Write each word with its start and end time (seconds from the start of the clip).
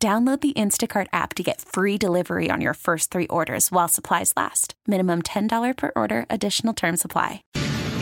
Download 0.00 0.40
the 0.40 0.52
Instacart 0.52 1.08
app 1.12 1.34
to 1.34 1.42
get 1.42 1.60
free 1.60 1.98
delivery 1.98 2.50
on 2.52 2.60
your 2.60 2.74
first 2.74 3.10
three 3.10 3.26
orders 3.26 3.72
while 3.72 3.88
supplies 3.88 4.32
last. 4.36 4.74
Minimum 4.86 5.22
$10 5.22 5.76
per 5.76 5.90
order, 5.96 6.24
additional 6.30 6.72
term 6.72 6.96
supply. 6.96 7.42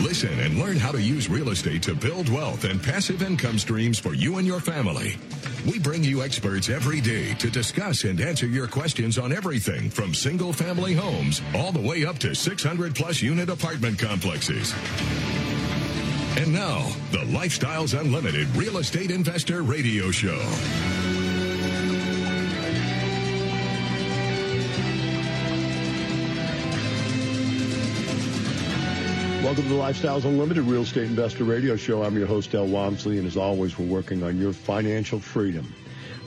Listen 0.03 0.39
and 0.41 0.59
learn 0.59 0.77
how 0.77 0.91
to 0.91 1.01
use 1.01 1.27
real 1.27 1.49
estate 1.49 1.81
to 1.81 1.95
build 1.95 2.29
wealth 2.29 2.65
and 2.65 2.79
passive 2.83 3.23
income 3.23 3.57
streams 3.57 3.97
for 3.97 4.13
you 4.13 4.37
and 4.37 4.45
your 4.45 4.59
family. 4.59 5.17
We 5.65 5.79
bring 5.79 6.03
you 6.03 6.21
experts 6.21 6.69
every 6.69 7.01
day 7.01 7.33
to 7.33 7.49
discuss 7.49 8.03
and 8.03 8.21
answer 8.21 8.45
your 8.45 8.67
questions 8.67 9.17
on 9.17 9.33
everything 9.33 9.89
from 9.89 10.13
single 10.13 10.53
family 10.53 10.93
homes 10.93 11.41
all 11.55 11.71
the 11.71 11.81
way 11.81 12.05
up 12.05 12.19
to 12.19 12.35
600 12.35 12.93
plus 12.93 13.23
unit 13.23 13.49
apartment 13.49 13.97
complexes. 13.97 14.71
And 16.37 16.53
now, 16.53 16.83
the 17.09 17.25
Lifestyles 17.33 17.99
Unlimited 17.99 18.47
Real 18.55 18.77
Estate 18.77 19.09
Investor 19.09 19.63
Radio 19.63 20.11
Show. 20.11 20.39
Welcome 29.47 29.63
to 29.63 29.69
the 29.69 29.75
Lifestyles 29.75 30.25
Unlimited 30.25 30.65
Real 30.65 30.81
Estate 30.81 31.05
Investor 31.05 31.45
Radio 31.45 31.77
Show. 31.77 32.03
I'm 32.03 32.17
your 32.17 32.27
host, 32.27 32.51
Del 32.51 32.67
Walmsley, 32.67 33.17
and 33.17 33.25
as 33.25 33.37
always, 33.37 33.79
we're 33.79 33.85
working 33.87 34.21
on 34.21 34.37
your 34.37 34.51
financial 34.51 35.21
freedom. 35.21 35.73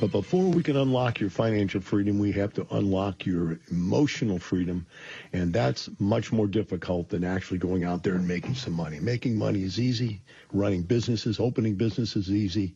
But 0.00 0.10
before 0.10 0.44
we 0.50 0.62
can 0.62 0.74
unlock 0.74 1.20
your 1.20 1.28
financial 1.28 1.82
freedom, 1.82 2.18
we 2.18 2.32
have 2.32 2.54
to 2.54 2.66
unlock 2.70 3.26
your 3.26 3.60
emotional 3.70 4.38
freedom. 4.38 4.86
And 5.34 5.52
that's 5.52 5.90
much 5.98 6.32
more 6.32 6.46
difficult 6.46 7.10
than 7.10 7.22
actually 7.22 7.58
going 7.58 7.84
out 7.84 8.02
there 8.02 8.14
and 8.14 8.26
making 8.26 8.54
some 8.54 8.72
money. 8.72 8.98
Making 9.00 9.36
money 9.36 9.64
is 9.64 9.78
easy. 9.78 10.22
Running 10.54 10.80
businesses, 10.80 11.38
opening 11.38 11.74
businesses 11.74 12.28
is 12.28 12.34
easy. 12.34 12.74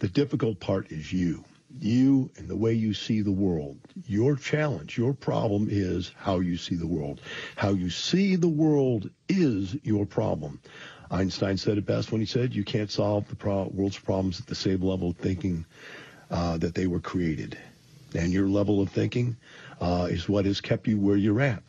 The 0.00 0.08
difficult 0.08 0.60
part 0.60 0.92
is 0.92 1.10
you 1.10 1.42
you 1.78 2.30
and 2.36 2.48
the 2.48 2.56
way 2.56 2.72
you 2.72 2.94
see 2.94 3.20
the 3.20 3.30
world. 3.30 3.78
Your 4.06 4.36
challenge, 4.36 4.98
your 4.98 5.14
problem 5.14 5.68
is 5.70 6.12
how 6.16 6.40
you 6.40 6.56
see 6.56 6.74
the 6.74 6.86
world. 6.86 7.20
How 7.56 7.70
you 7.70 7.90
see 7.90 8.36
the 8.36 8.48
world 8.48 9.10
is 9.28 9.76
your 9.82 10.06
problem. 10.06 10.60
Einstein 11.10 11.56
said 11.56 11.78
it 11.78 11.86
best 11.86 12.12
when 12.12 12.20
he 12.20 12.26
said, 12.26 12.54
you 12.54 12.64
can't 12.64 12.90
solve 12.90 13.28
the 13.28 13.36
pro- 13.36 13.68
world's 13.72 13.98
problems 13.98 14.40
at 14.40 14.46
the 14.46 14.54
same 14.54 14.80
level 14.80 15.10
of 15.10 15.16
thinking 15.16 15.64
uh, 16.30 16.56
that 16.58 16.74
they 16.74 16.86
were 16.86 17.00
created. 17.00 17.58
And 18.14 18.32
your 18.32 18.48
level 18.48 18.80
of 18.80 18.90
thinking 18.90 19.36
uh, 19.80 20.08
is 20.10 20.28
what 20.28 20.44
has 20.44 20.60
kept 20.60 20.86
you 20.86 20.98
where 20.98 21.16
you're 21.16 21.40
at. 21.40 21.62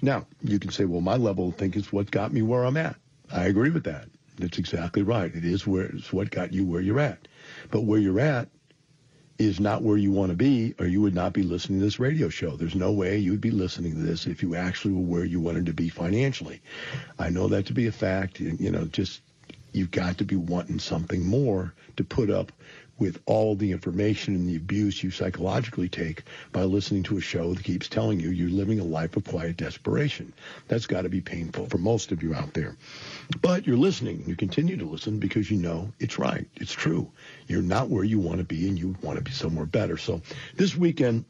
Now, 0.00 0.26
you 0.42 0.58
can 0.58 0.70
say, 0.70 0.84
well, 0.86 1.02
my 1.02 1.16
level 1.16 1.48
of 1.48 1.56
thinking 1.56 1.82
is 1.82 1.92
what 1.92 2.10
got 2.10 2.32
me 2.32 2.42
where 2.42 2.64
I'm 2.64 2.76
at. 2.78 2.96
I 3.30 3.44
agree 3.44 3.70
with 3.70 3.84
that. 3.84 4.08
That's 4.38 4.58
exactly 4.58 5.02
right. 5.02 5.34
It 5.34 5.44
is 5.44 5.66
where 5.66 5.84
it's 5.84 6.12
what 6.12 6.30
got 6.30 6.52
you 6.52 6.64
where 6.64 6.80
you're 6.80 7.00
at. 7.00 7.28
But 7.70 7.82
where 7.82 7.98
you're 7.98 8.20
at 8.20 8.48
is 9.38 9.60
not 9.60 9.82
where 9.82 9.96
you 9.96 10.12
want 10.12 10.30
to 10.30 10.36
be, 10.36 10.74
or 10.78 10.86
you 10.86 11.00
would 11.02 11.14
not 11.14 11.32
be 11.32 11.42
listening 11.42 11.78
to 11.78 11.84
this 11.84 11.98
radio 11.98 12.28
show. 12.28 12.56
There's 12.56 12.74
no 12.74 12.92
way 12.92 13.18
you 13.18 13.32
would 13.32 13.40
be 13.40 13.50
listening 13.50 13.92
to 13.92 13.98
this 14.00 14.26
if 14.26 14.42
you 14.42 14.54
actually 14.54 14.94
were 14.94 15.02
where 15.02 15.24
you 15.24 15.40
wanted 15.40 15.66
to 15.66 15.72
be 15.72 15.88
financially. 15.88 16.60
I 17.18 17.30
know 17.30 17.48
that 17.48 17.66
to 17.66 17.72
be 17.72 17.86
a 17.86 17.92
fact. 17.92 18.40
You 18.40 18.70
know, 18.70 18.84
just 18.86 19.20
you've 19.72 19.90
got 19.90 20.18
to 20.18 20.24
be 20.24 20.36
wanting 20.36 20.78
something 20.78 21.26
more 21.26 21.74
to 21.96 22.04
put 22.04 22.30
up 22.30 22.52
with 22.98 23.20
all 23.26 23.54
the 23.54 23.72
information 23.72 24.34
and 24.34 24.48
the 24.48 24.56
abuse 24.56 25.02
you 25.02 25.10
psychologically 25.10 25.88
take 25.88 26.22
by 26.52 26.62
listening 26.62 27.02
to 27.04 27.18
a 27.18 27.20
show 27.20 27.52
that 27.52 27.64
keeps 27.64 27.88
telling 27.88 28.18
you 28.20 28.30
you're 28.30 28.48
living 28.48 28.80
a 28.80 28.84
life 28.84 29.16
of 29.16 29.24
quiet 29.24 29.56
desperation. 29.56 30.32
That's 30.68 30.86
got 30.86 31.02
to 31.02 31.08
be 31.08 31.20
painful 31.20 31.66
for 31.66 31.78
most 31.78 32.12
of 32.12 32.22
you 32.22 32.34
out 32.34 32.54
there. 32.54 32.76
But 33.42 33.66
you're 33.66 33.76
listening. 33.76 34.24
You 34.26 34.36
continue 34.36 34.76
to 34.78 34.86
listen 34.86 35.18
because 35.18 35.50
you 35.50 35.58
know 35.58 35.92
it's 35.98 36.18
right. 36.18 36.46
It's 36.56 36.72
true. 36.72 37.10
You're 37.46 37.62
not 37.62 37.90
where 37.90 38.04
you 38.04 38.18
want 38.18 38.38
to 38.38 38.44
be 38.44 38.68
and 38.68 38.78
you 38.78 38.96
want 39.02 39.18
to 39.18 39.24
be 39.24 39.32
somewhere 39.32 39.66
better. 39.66 39.96
So 39.96 40.22
this 40.54 40.76
weekend, 40.76 41.24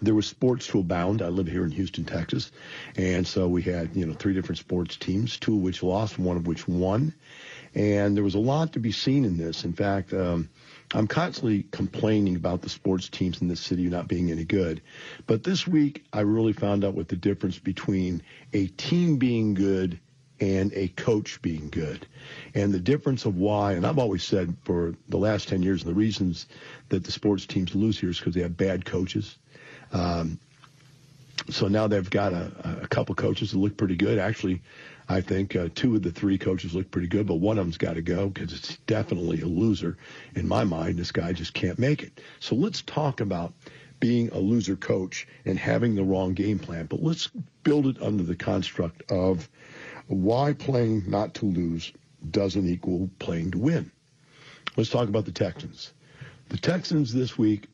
there 0.00 0.14
was 0.14 0.26
sports 0.26 0.66
to 0.68 0.78
abound. 0.78 1.22
I 1.22 1.28
live 1.28 1.48
here 1.48 1.64
in 1.64 1.72
Houston, 1.72 2.04
Texas. 2.04 2.52
And 2.96 3.26
so 3.26 3.48
we 3.48 3.62
had, 3.62 3.96
you 3.96 4.06
know, 4.06 4.14
three 4.14 4.34
different 4.34 4.58
sports 4.58 4.96
teams, 4.96 5.36
two 5.38 5.56
of 5.56 5.62
which 5.62 5.82
lost, 5.82 6.18
one 6.18 6.36
of 6.36 6.46
which 6.46 6.68
won. 6.68 7.14
And 7.74 8.16
there 8.16 8.24
was 8.24 8.34
a 8.34 8.40
lot 8.40 8.72
to 8.74 8.80
be 8.80 8.92
seen 8.92 9.24
in 9.24 9.36
this. 9.36 9.64
In 9.64 9.72
fact, 9.72 10.12
um, 10.12 10.48
I'm 10.94 11.06
constantly 11.06 11.64
complaining 11.70 12.36
about 12.36 12.62
the 12.62 12.68
sports 12.68 13.08
teams 13.08 13.42
in 13.42 13.48
this 13.48 13.60
city 13.60 13.88
not 13.88 14.08
being 14.08 14.30
any 14.30 14.44
good. 14.44 14.80
But 15.26 15.44
this 15.44 15.66
week, 15.66 16.04
I 16.12 16.20
really 16.20 16.54
found 16.54 16.84
out 16.84 16.94
what 16.94 17.08
the 17.08 17.16
difference 17.16 17.58
between 17.58 18.22
a 18.52 18.68
team 18.68 19.18
being 19.18 19.54
good 19.54 20.00
and 20.40 20.72
a 20.74 20.88
coach 20.88 21.42
being 21.42 21.68
good. 21.68 22.06
And 22.54 22.72
the 22.72 22.78
difference 22.78 23.26
of 23.26 23.36
why, 23.36 23.72
and 23.72 23.86
I've 23.86 23.98
always 23.98 24.24
said 24.24 24.56
for 24.64 24.94
the 25.08 25.18
last 25.18 25.48
10 25.48 25.62
years, 25.62 25.84
the 25.84 25.92
reasons 25.92 26.46
that 26.88 27.04
the 27.04 27.12
sports 27.12 27.44
teams 27.44 27.74
lose 27.74 27.98
here 27.98 28.10
is 28.10 28.18
because 28.18 28.34
they 28.34 28.42
have 28.42 28.56
bad 28.56 28.84
coaches. 28.84 29.36
Um, 29.92 30.38
so 31.50 31.68
now 31.68 31.86
they've 31.86 32.08
got 32.08 32.32
a, 32.32 32.78
a 32.82 32.88
couple 32.88 33.14
coaches 33.14 33.52
that 33.52 33.58
look 33.58 33.76
pretty 33.76 33.96
good. 33.96 34.18
Actually, 34.18 34.62
I 35.08 35.22
think 35.22 35.56
uh, 35.56 35.68
two 35.74 35.96
of 35.96 36.02
the 36.02 36.10
three 36.10 36.36
coaches 36.36 36.74
look 36.74 36.90
pretty 36.90 37.08
good, 37.08 37.26
but 37.26 37.36
one 37.36 37.58
of 37.58 37.64
them's 37.64 37.78
got 37.78 37.94
to 37.94 38.02
go 38.02 38.28
because 38.28 38.52
it's 38.52 38.76
definitely 38.86 39.40
a 39.40 39.46
loser. 39.46 39.96
In 40.34 40.46
my 40.46 40.64
mind, 40.64 40.98
this 40.98 41.12
guy 41.12 41.32
just 41.32 41.54
can't 41.54 41.78
make 41.78 42.02
it. 42.02 42.20
So 42.40 42.54
let's 42.54 42.82
talk 42.82 43.20
about 43.20 43.54
being 44.00 44.28
a 44.30 44.38
loser 44.38 44.76
coach 44.76 45.26
and 45.44 45.58
having 45.58 45.94
the 45.94 46.04
wrong 46.04 46.34
game 46.34 46.58
plan. 46.58 46.86
But 46.86 47.02
let's 47.02 47.28
build 47.62 47.86
it 47.86 48.02
under 48.02 48.22
the 48.22 48.36
construct 48.36 49.10
of 49.10 49.48
why 50.08 50.52
playing 50.52 51.10
not 51.10 51.34
to 51.34 51.46
lose 51.46 51.92
doesn't 52.30 52.68
equal 52.68 53.08
playing 53.18 53.52
to 53.52 53.58
win. 53.58 53.90
Let's 54.76 54.90
talk 54.90 55.08
about 55.08 55.24
the 55.24 55.32
Texans. 55.32 55.92
The 56.50 56.58
Texans 56.58 57.12
this 57.12 57.36
week, 57.36 57.66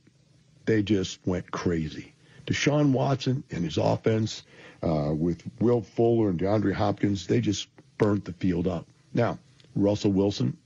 they 0.67 0.83
just 0.83 1.19
went 1.27 1.51
crazy. 1.51 2.13
Deshaun 2.47 2.93
Watson 2.93 3.45
and 3.51 3.65
his 3.65 3.79
offense 3.79 4.43
uh, 4.85 5.13
with 5.15 5.43
Will 5.61 5.81
Fuller 5.81 6.29
and 6.31 6.39
DeAndre 6.39 6.75
Hopkins, 6.75 7.27
they 7.27 7.41
just 7.41 7.69
burnt 7.97 8.25
the 8.25 8.33
field 8.35 8.67
up. 8.67 8.87
Now, 9.13 9.39
Russell 9.75 10.13
Wilson 10.13 10.57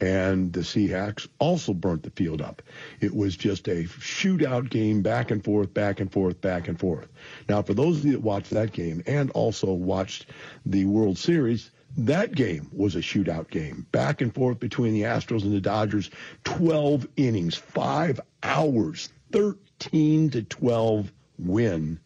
and 0.00 0.52
the 0.52 0.60
Seahawks 0.60 1.28
also 1.38 1.72
burnt 1.72 2.02
the 2.02 2.10
field 2.10 2.42
up. 2.42 2.62
It 3.00 3.14
was 3.14 3.36
just 3.36 3.68
a 3.68 3.84
shootout 3.84 4.68
game, 4.68 5.02
back 5.02 5.30
and 5.30 5.42
forth, 5.42 5.72
back 5.72 6.00
and 6.00 6.12
forth, 6.12 6.40
back 6.40 6.68
and 6.68 6.78
forth. 6.78 7.08
Now, 7.48 7.62
for 7.62 7.74
those 7.74 7.98
of 7.98 8.04
you 8.04 8.12
that 8.12 8.20
watched 8.20 8.50
that 8.50 8.72
game 8.72 9.02
and 9.06 9.30
also 9.30 9.72
watched 9.72 10.26
the 10.66 10.84
World 10.84 11.16
Series, 11.16 11.70
that 11.96 12.34
game 12.34 12.68
was 12.72 12.96
a 12.96 13.00
shootout 13.00 13.50
game, 13.50 13.86
back 13.92 14.20
and 14.20 14.34
forth 14.34 14.58
between 14.58 14.94
the 14.94 15.02
Astros 15.02 15.44
and 15.44 15.52
the 15.52 15.60
Dodgers. 15.60 16.10
12 16.42 17.06
innings, 17.16 17.54
five 17.54 18.20
hours, 18.42 19.10
13 19.30 20.30
to 20.30 20.42
12 20.42 21.12
win 21.38 22.00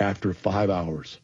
after 0.00 0.32
five 0.34 0.70
hours 0.70 1.20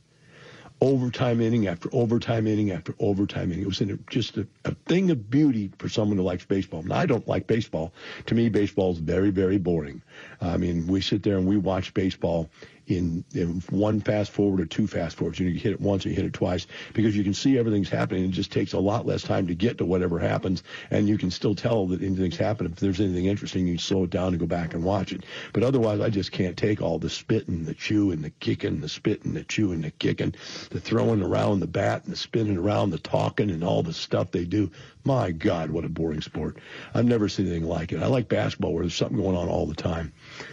overtime 0.80 1.40
inning 1.40 1.66
after 1.66 1.88
overtime 1.92 2.46
inning 2.46 2.70
after 2.70 2.94
overtime 3.00 3.50
inning. 3.50 3.62
It 3.62 3.66
was 3.66 3.80
a, 3.80 3.96
just 4.10 4.36
a, 4.36 4.46
a, 4.64 4.74
thing 4.86 5.10
of 5.10 5.30
beauty 5.30 5.70
for 5.78 5.88
someone 5.88 6.18
who 6.18 6.24
likes 6.24 6.44
baseball. 6.44 6.82
Now, 6.82 6.96
I 6.96 7.06
don't 7.06 7.26
like 7.26 7.46
baseball. 7.46 7.92
To 8.26 8.34
me, 8.34 8.48
baseball 8.48 8.92
is 8.92 8.98
very, 8.98 9.30
very 9.30 9.58
boring. 9.58 10.02
I 10.40 10.56
mean, 10.56 10.86
we 10.86 11.00
sit 11.00 11.22
there 11.22 11.38
and 11.38 11.46
we 11.46 11.56
watch 11.56 11.94
baseball 11.94 12.50
in, 12.86 13.24
in 13.34 13.62
one 13.70 14.00
fast 14.00 14.30
forward 14.30 14.60
or 14.60 14.66
two 14.66 14.86
fast 14.86 15.16
forwards. 15.16 15.38
You, 15.38 15.46
know, 15.46 15.52
you 15.52 15.58
hit 15.60 15.72
it 15.72 15.80
once 15.80 16.06
or 16.06 16.10
you 16.10 16.14
hit 16.14 16.24
it 16.24 16.32
twice 16.32 16.66
because 16.94 17.16
you 17.16 17.24
can 17.24 17.34
see 17.34 17.58
everything's 17.58 17.88
happening. 17.88 18.24
It 18.24 18.30
just 18.30 18.52
takes 18.52 18.72
a 18.72 18.78
lot 18.78 19.06
less 19.06 19.22
time 19.22 19.46
to 19.48 19.54
get 19.54 19.78
to 19.78 19.84
whatever 19.84 20.18
happens, 20.18 20.62
and 20.90 21.08
you 21.08 21.18
can 21.18 21.30
still 21.30 21.54
tell 21.54 21.86
that 21.88 22.02
anything's 22.02 22.36
happened. 22.36 22.72
If 22.72 22.80
there's 22.80 23.00
anything 23.00 23.26
interesting, 23.26 23.66
you 23.66 23.78
slow 23.78 24.04
it 24.04 24.10
down 24.10 24.28
and 24.28 24.38
go 24.38 24.46
back 24.46 24.74
and 24.74 24.84
watch 24.84 25.12
it. 25.12 25.24
But 25.52 25.62
otherwise, 25.62 26.00
I 26.00 26.10
just 26.10 26.32
can't 26.32 26.56
take 26.56 26.80
all 26.80 26.98
the 26.98 27.10
spitting, 27.10 27.64
the 27.64 27.74
chewing, 27.74 28.22
the 28.22 28.30
kicking, 28.30 28.80
the 28.80 28.88
spitting, 28.88 29.34
the 29.34 29.44
chewing, 29.44 29.82
the 29.82 29.90
kicking, 29.90 30.34
the 30.70 30.80
throwing 30.80 31.22
around 31.22 31.60
the 31.60 31.66
bat 31.66 32.04
and 32.04 32.12
the 32.12 32.16
spinning 32.16 32.56
around, 32.56 32.90
the 32.90 32.98
talking, 32.98 33.50
and 33.50 33.64
all 33.64 33.82
the 33.82 33.92
stuff 33.92 34.30
they 34.30 34.44
do. 34.44 34.70
My 35.04 35.30
God, 35.30 35.70
what 35.70 35.84
a 35.84 35.88
boring 35.88 36.20
sport. 36.20 36.58
I've 36.92 37.04
never 37.04 37.28
seen 37.28 37.46
anything 37.46 37.68
like 37.68 37.92
it. 37.92 38.02
I 38.02 38.06
like 38.06 38.28
basketball 38.28 38.72
where 38.72 38.82
there's 38.82 38.94
something 38.94 39.16
going 39.16 39.36
on 39.36 39.48
all 39.48 39.66
the 39.66 39.74
time. 39.74 40.12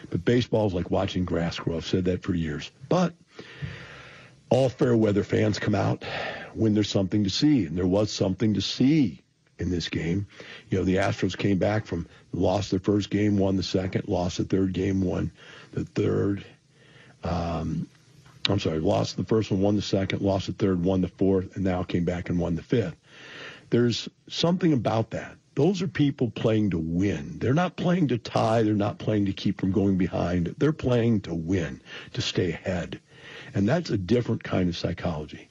But 0.10 0.26
baseball 0.26 0.68
is 0.68 0.74
like 0.74 0.92
watching 0.92 1.26
grass 1.26 1.60
grow. 1.60 1.78
I've 1.78 1.86
said 1.86 2.06
that 2.06 2.24
for 2.24 2.34
years. 2.34 2.72
But 2.90 3.14
all 4.50 4.70
fair 4.70 4.96
weather 4.96 5.24
fans 5.24 5.60
come 5.60 5.76
out 5.76 6.04
when 6.54 6.74
there's 6.74 6.90
something 6.90 7.24
to 7.24 7.30
see. 7.30 7.66
And 7.66 7.78
there 7.78 7.88
was 7.88 8.12
something 8.12 8.54
to 8.54 8.62
see 8.62 9.24
in 9.60 9.70
this 9.72 9.90
game. 9.90 10.28
You 10.70 10.80
know, 10.80 10.84
the 10.84 10.98
Astros 10.98 11.38
came 11.38 11.58
back 11.58 11.86
from 11.86 12.08
lost 12.32 12.72
their 12.72 12.80
first 12.80 13.10
game, 13.10 13.38
won 13.38 13.56
the 13.56 13.64
second, 13.64 14.08
lost 14.08 14.38
the 14.38 14.44
third 14.44 14.74
game, 14.74 15.02
won 15.02 15.32
the 15.72 15.86
third. 15.86 16.46
Um, 17.24 17.88
I'm 18.50 18.60
sorry, 18.60 18.80
lost 18.80 19.16
the 19.16 19.24
first 19.24 19.52
one, 19.52 19.62
won 19.62 19.76
the 19.76 19.82
second, 19.82 20.22
lost 20.22 20.48
the 20.48 20.54
third, 20.54 20.84
won 20.84 21.02
the 21.02 21.08
fourth, 21.08 21.56
and 21.56 21.64
now 21.64 21.84
came 21.84 22.04
back 22.04 22.30
and 22.30 22.40
won 22.40 22.56
the 22.56 22.64
fifth. 22.64 22.96
There's 23.70 24.10
something 24.28 24.74
about 24.74 25.12
that. 25.12 25.36
Those 25.56 25.82
are 25.82 25.88
people 25.88 26.32
playing 26.32 26.72
to 26.72 26.80
win. 26.80 27.38
They're 27.40 27.54
not 27.54 27.76
playing 27.76 28.08
to 28.08 28.18
tie. 28.18 28.64
They're 28.64 28.74
not 28.74 28.98
playing 28.98 29.26
to 29.28 29.34
keep 29.34 29.60
from 29.60 29.72
going 29.72 29.98
behind. 29.98 30.56
They're 30.58 30.74
playing 30.74 31.22
to 31.22 31.36
win, 31.36 31.82
to 32.14 32.22
stay 32.22 32.52
ahead. 32.52 33.00
And 33.54 33.68
that's 33.68 33.92
a 33.92 33.98
different 33.98 34.44
kind 34.44 34.68
of 34.68 34.76
psychology. 34.78 35.50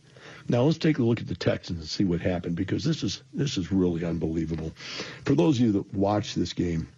Now 0.48 0.62
let's 0.62 0.78
take 0.78 0.98
a 0.98 1.04
look 1.04 1.20
at 1.20 1.28
the 1.28 1.36
Texans 1.36 1.78
and 1.78 1.88
see 1.88 2.04
what 2.04 2.20
happened 2.20 2.56
because 2.56 2.82
this 2.82 3.04
is 3.04 3.22
this 3.32 3.56
is 3.56 3.70
really 3.70 4.04
unbelievable. 4.04 4.72
For 5.24 5.34
those 5.34 5.58
of 5.58 5.66
you 5.66 5.72
that 5.72 5.94
watched 5.94 6.34
this 6.34 6.52
game, 6.52 6.88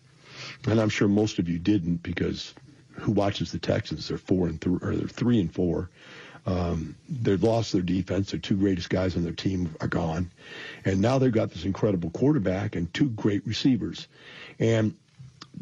and 0.66 0.80
I'm 0.80 0.88
sure 0.88 1.08
most 1.08 1.38
of 1.38 1.48
you 1.48 1.58
didn't 1.58 2.02
because 2.02 2.54
who 2.92 3.12
watches 3.12 3.52
the 3.52 3.58
Texans? 3.58 4.08
They're 4.08 4.18
four 4.18 4.46
and 4.46 4.60
three, 4.60 4.78
or 4.80 4.96
they're 4.96 5.08
three 5.08 5.40
and 5.40 5.52
four. 5.52 5.90
Um, 6.46 6.96
they've 7.08 7.42
lost 7.42 7.72
their 7.72 7.82
defense. 7.82 8.30
Their 8.30 8.40
two 8.40 8.56
greatest 8.56 8.90
guys 8.90 9.16
on 9.16 9.22
their 9.22 9.32
team 9.32 9.74
are 9.80 9.88
gone, 9.88 10.30
and 10.84 11.00
now 11.00 11.18
they've 11.18 11.32
got 11.32 11.50
this 11.50 11.64
incredible 11.64 12.10
quarterback 12.10 12.76
and 12.76 12.92
two 12.92 13.08
great 13.10 13.46
receivers. 13.46 14.08
And 14.58 14.94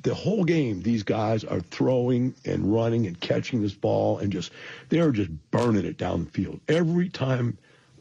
the 0.03 0.15
whole 0.15 0.45
game, 0.45 0.83
these 0.83 1.03
guys 1.03 1.45
are 1.45 1.61
throwing 1.61 2.35
and 2.45 2.73
running 2.73 3.07
and 3.07 3.21
catching 3.21 3.63
this 3.63 3.75
ball 3.75 4.19
and 4.19 4.33
just 4.33 4.51
they 4.89 5.01
are 5.01 5.13
just 5.13 5.31
burning 5.51 5.85
it 5.85 5.99
down 5.99 6.25
the 6.25 6.31
field. 6.31 6.61
Every 6.69 7.09
time 7.09 7.59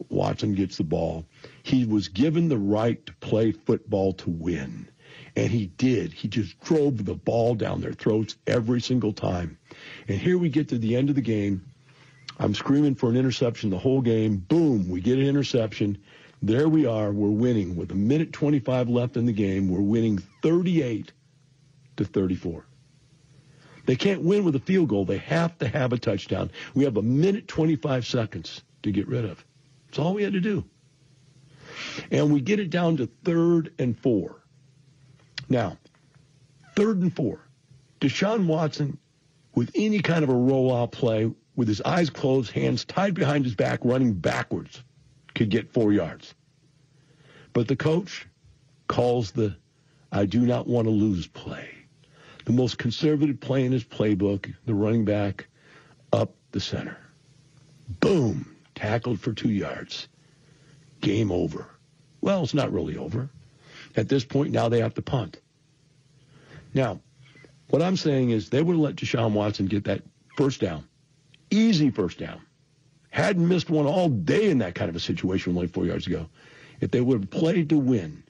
Watson 0.08 0.54
gets 0.54 0.76
the 0.76 0.84
ball, 0.84 1.24
he 1.62 1.84
was 1.84 2.08
given 2.08 2.48
the 2.48 2.58
right 2.58 3.04
to 3.06 3.12
play 3.14 3.52
football 3.52 4.12
to 4.14 4.30
win. 4.30 4.88
And 5.36 5.50
he 5.50 5.66
did. 5.66 6.12
He 6.12 6.28
just 6.28 6.58
drove 6.60 7.04
the 7.04 7.14
ball 7.14 7.54
down 7.54 7.80
their 7.80 7.92
throats 7.92 8.36
every 8.46 8.80
single 8.80 9.12
time. 9.12 9.58
And 10.08 10.18
here 10.18 10.36
we 10.36 10.50
get 10.50 10.68
to 10.68 10.78
the 10.78 10.96
end 10.96 11.08
of 11.08 11.14
the 11.14 11.22
game. 11.22 11.64
I'm 12.42 12.54
screaming 12.56 12.96
for 12.96 13.08
an 13.08 13.16
interception 13.16 13.70
the 13.70 13.78
whole 13.78 14.00
game. 14.00 14.36
Boom, 14.36 14.88
we 14.88 15.00
get 15.00 15.16
an 15.16 15.26
interception. 15.26 15.98
There 16.42 16.68
we 16.68 16.86
are. 16.86 17.12
We're 17.12 17.30
winning 17.30 17.76
with 17.76 17.92
a 17.92 17.94
minute 17.94 18.32
25 18.32 18.88
left 18.88 19.16
in 19.16 19.26
the 19.26 19.32
game. 19.32 19.68
We're 19.68 19.80
winning 19.80 20.18
38 20.42 21.12
to 21.98 22.04
34. 22.04 22.66
They 23.86 23.94
can't 23.94 24.22
win 24.22 24.42
with 24.42 24.56
a 24.56 24.58
field 24.58 24.88
goal. 24.88 25.04
They 25.04 25.18
have 25.18 25.56
to 25.58 25.68
have 25.68 25.92
a 25.92 25.98
touchdown. 25.98 26.50
We 26.74 26.82
have 26.82 26.96
a 26.96 27.02
minute 27.02 27.46
25 27.46 28.04
seconds 28.04 28.62
to 28.82 28.90
get 28.90 29.06
rid 29.06 29.24
of. 29.24 29.44
That's 29.86 30.00
all 30.00 30.14
we 30.14 30.24
had 30.24 30.32
to 30.32 30.40
do. 30.40 30.64
And 32.10 32.32
we 32.32 32.40
get 32.40 32.58
it 32.58 32.70
down 32.70 32.96
to 32.96 33.08
third 33.22 33.72
and 33.78 33.96
four. 33.96 34.42
Now, 35.48 35.78
third 36.74 37.02
and 37.02 37.14
four. 37.14 37.38
Deshaun 38.00 38.46
Watson, 38.46 38.98
with 39.54 39.70
any 39.76 40.00
kind 40.00 40.24
of 40.24 40.28
a 40.28 40.34
rollout 40.34 40.90
play, 40.90 41.30
with 41.56 41.68
his 41.68 41.82
eyes 41.82 42.10
closed, 42.10 42.50
hands 42.50 42.84
tied 42.84 43.14
behind 43.14 43.44
his 43.44 43.54
back, 43.54 43.80
running 43.82 44.14
backwards, 44.14 44.82
could 45.34 45.50
get 45.50 45.72
four 45.72 45.92
yards. 45.92 46.34
But 47.52 47.68
the 47.68 47.76
coach 47.76 48.26
calls 48.88 49.32
the 49.32 49.56
I 50.10 50.26
do 50.26 50.40
not 50.40 50.66
want 50.66 50.86
to 50.86 50.90
lose 50.90 51.26
play. 51.26 51.70
The 52.44 52.52
most 52.52 52.76
conservative 52.76 53.40
play 53.40 53.64
in 53.64 53.72
his 53.72 53.84
playbook, 53.84 54.52
the 54.66 54.74
running 54.74 55.04
back 55.04 55.46
up 56.12 56.34
the 56.50 56.60
center. 56.60 56.98
Boom, 58.00 58.56
tackled 58.74 59.20
for 59.20 59.32
two 59.32 59.50
yards. 59.50 60.08
Game 61.00 61.32
over. 61.32 61.66
Well, 62.20 62.42
it's 62.42 62.54
not 62.54 62.72
really 62.72 62.96
over. 62.96 63.30
At 63.96 64.08
this 64.08 64.24
point, 64.24 64.52
now 64.52 64.68
they 64.68 64.80
have 64.80 64.94
to 64.94 65.02
punt. 65.02 65.40
Now, 66.74 67.00
what 67.68 67.82
I'm 67.82 67.96
saying 67.96 68.30
is 68.30 68.48
they 68.48 68.62
would 68.62 68.74
have 68.74 68.80
let 68.80 68.96
Deshaun 68.96 69.32
Watson 69.32 69.66
get 69.66 69.84
that 69.84 70.02
first 70.36 70.60
down. 70.60 70.86
Easy 71.52 71.90
first 71.90 72.18
down. 72.18 72.40
Hadn't 73.10 73.46
missed 73.46 73.68
one 73.68 73.84
all 73.84 74.08
day 74.08 74.48
in 74.48 74.58
that 74.58 74.74
kind 74.74 74.88
of 74.88 74.96
a 74.96 75.00
situation 75.00 75.54
only 75.54 75.66
four 75.66 75.84
yards 75.84 76.06
ago. 76.06 76.30
If 76.80 76.90
they 76.90 77.00
would 77.02 77.20
have 77.20 77.30
played 77.30 77.68
to 77.68 77.78
win, 77.78 78.22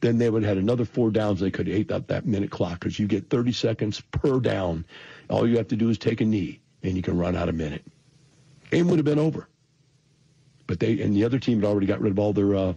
then 0.00 0.18
they 0.18 0.28
would 0.28 0.42
have 0.42 0.56
had 0.56 0.62
another 0.62 0.84
four 0.84 1.12
downs. 1.12 1.38
They 1.38 1.52
could 1.52 1.68
have 1.68 1.76
ate 1.76 1.92
up 1.92 2.08
that 2.08 2.26
minute 2.26 2.50
clock 2.50 2.80
because 2.80 2.98
you 2.98 3.06
get 3.06 3.30
30 3.30 3.52
seconds 3.52 4.00
per 4.10 4.40
down. 4.40 4.84
All 5.30 5.48
you 5.48 5.58
have 5.58 5.68
to 5.68 5.76
do 5.76 5.90
is 5.90 5.98
take 5.98 6.20
a 6.20 6.24
knee, 6.24 6.60
and 6.82 6.96
you 6.96 7.02
can 7.02 7.16
run 7.16 7.36
out 7.36 7.48
a 7.48 7.52
minute. 7.52 7.84
Game 8.70 8.88
would 8.88 8.98
have 8.98 9.06
been 9.06 9.20
over. 9.20 9.48
But 10.66 10.80
they 10.80 11.00
and 11.00 11.14
the 11.14 11.24
other 11.24 11.38
team 11.38 11.60
had 11.60 11.68
already 11.68 11.86
got 11.86 12.00
rid 12.00 12.10
of 12.10 12.18
all 12.18 12.32
their 12.32 12.54
uh, 12.54 12.74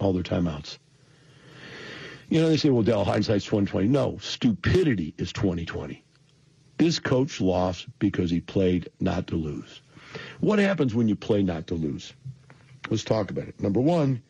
all 0.00 0.12
their 0.12 0.22
timeouts. 0.22 0.76
You 2.28 2.42
know, 2.42 2.48
they 2.50 2.58
say, 2.58 2.68
well, 2.68 2.82
Del, 2.82 3.04
hindsight's 3.04 3.44
2020. 3.46 3.88
No, 3.88 4.18
stupidity 4.20 5.14
is 5.16 5.32
2020. 5.32 6.04
This 6.78 6.98
coach 6.98 7.40
lost 7.40 7.86
because 7.98 8.30
he 8.30 8.40
played 8.40 8.90
not 9.00 9.28
to 9.28 9.36
lose. 9.36 9.80
What 10.40 10.58
happens 10.58 10.94
when 10.94 11.08
you 11.08 11.16
play 11.16 11.42
not 11.42 11.68
to 11.68 11.74
lose? 11.74 12.12
Let's 12.90 13.04
talk 13.04 13.30
about 13.30 13.48
it. 13.48 13.60
Number 13.60 13.80
one, 13.80 14.22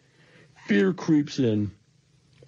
fear 0.66 0.92
creeps 0.92 1.38
in 1.38 1.72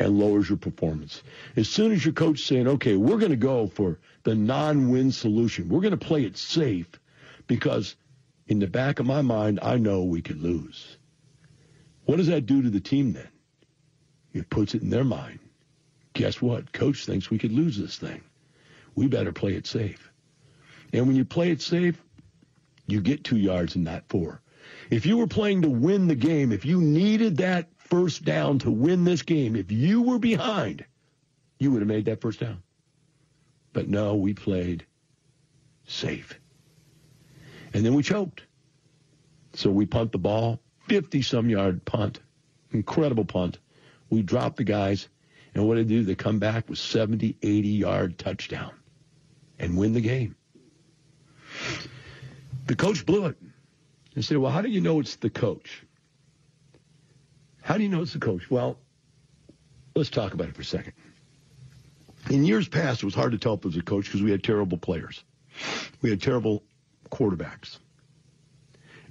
and 0.01 0.19
lowers 0.19 0.49
your 0.49 0.59
performance. 0.59 1.23
As 1.57 1.69
soon 1.69 1.93
as 1.93 2.05
your 2.05 2.15
coach 2.15 2.41
saying, 2.41 2.69
okay, 2.69 2.97
we're 2.97 3.19
going 3.19 3.33
to 3.33 3.37
go 3.37 3.67
for 3.67 3.99
the 4.23 4.35
non-win 4.35 5.11
solution. 5.11 5.69
We're 5.69 5.81
going 5.81 5.99
to 5.99 6.07
play 6.07 6.25
it 6.25 6.37
safe 6.37 6.89
because 7.47 7.97
in 8.47 8.61
the 8.61 8.67
back 8.67 9.01
of 9.01 9.07
my 9.07 9.23
mind, 9.23 9.59
I 9.61 9.77
know 9.77 10.05
we 10.05 10.23
could 10.23 10.41
lose. 10.41 10.97
What 12.05 12.17
does 12.17 12.29
that 12.29 12.47
do 12.47 12.63
to 12.63 12.71
the 12.71 12.81
team 12.81 13.13
then? 13.13 13.29
It 14.33 14.49
puts 14.49 14.75
it 14.75 14.83
in 14.83 14.91
their 14.91 15.05
mind. 15.05 15.41
Guess 16.13 16.41
what? 16.41 16.73
Coach 16.73 17.05
thinks 17.05 17.31
we 17.31 17.39
could 17.39 17.53
lose 17.53 17.77
this 17.77 17.97
thing. 17.99 18.23
We 18.99 19.07
better 19.07 19.31
play 19.31 19.53
it 19.53 19.65
safe. 19.65 20.11
And 20.93 21.07
when 21.07 21.15
you 21.15 21.25
play 21.25 21.53
it 21.53 21.63
safe, 21.63 22.03
you 22.89 23.01
get 23.01 23.23
two 23.23 23.37
yards 23.37 23.77
and 23.77 23.85
not 23.85 24.09
four. 24.09 24.43
If 24.91 25.07
you 25.07 25.19
were 25.19 25.29
playing 25.29 25.63
to 25.63 25.69
win 25.69 26.09
the 26.09 26.17
game, 26.17 26.51
if 26.51 26.65
you 26.65 26.81
needed 26.81 27.37
that 27.37 27.69
first 27.77 28.25
down 28.25 28.59
to 28.59 28.73
win 28.73 29.05
this 29.05 29.23
game, 29.23 29.55
if 29.55 29.71
you 29.71 30.03
were 30.03 30.19
behind, 30.19 30.85
you 31.61 31.71
would 31.71 31.81
have 31.81 31.87
made 31.87 32.07
that 32.07 32.21
first 32.21 32.41
down. 32.41 32.61
But 33.73 33.89
no, 33.89 34.17
we 34.17 34.35
played 34.35 34.85
safe. 35.87 36.37
And 37.73 37.87
then 37.87 37.95
we 37.95 38.03
choked. 38.03 38.43
So 39.55 39.71
we 39.71 39.87
punt 39.87 40.11
the 40.11 40.19
ball, 40.19 40.59
50 40.89 41.23
some 41.23 41.49
yard 41.49 41.85
punt, 41.85 42.19
incredible 42.73 43.27
punt. 43.27 43.61
We 44.11 44.23
dropped 44.23 44.57
the 44.57 44.65
guys, 44.65 45.09
and 45.55 45.69
what 45.69 45.77
did 45.77 45.89
they 45.89 45.95
do? 45.95 46.03
They 46.03 46.17
come 46.17 46.41
back 46.41 46.69
with 46.69 46.81
70, 46.81 47.37
80 47.41 47.69
yard 47.69 48.19
touchdown 48.19 48.73
and 49.59 49.77
win 49.77 49.93
the 49.93 50.01
game. 50.01 50.37
The 52.67 52.77
coach 52.77 53.05
blew 53.05 53.27
it. 53.27 53.37
And 54.15 54.25
said, 54.25 54.39
well, 54.39 54.51
how 54.51 54.63
do 54.63 54.69
you 54.69 54.81
know 54.81 55.01
it's 55.01 55.17
the 55.17 55.31
coach? 55.31 55.85
How 57.63 57.77
do 57.77 57.83
you 57.83 57.89
know 57.89 58.03
it's 58.03 58.15
the 58.15 58.19
coach? 58.19 58.51
Well, 58.51 58.79
let's 59.95 60.11
talk 60.11 60.35
about 60.35 60.49
it 60.49 60.57
for 60.57 60.63
a 60.63 60.65
second. 60.65 60.95
In 62.31 62.45
years 62.45 62.69
past, 62.69 63.03
it 63.03 63.07
was 63.07 63.15
hard 63.15 63.33
to 63.33 63.39
tell 63.39 63.55
if 63.55 63.61
it 63.61 63.67
was 63.67 63.77
a 63.77 63.83
coach 63.83 64.07
because 64.07 64.23
we 64.23 64.31
had 64.31 64.43
terrible 64.43 64.77
players. 64.77 65.23
We 66.03 66.11
had 66.11 66.21
terrible 66.21 66.65
quarterbacks. 67.11 67.79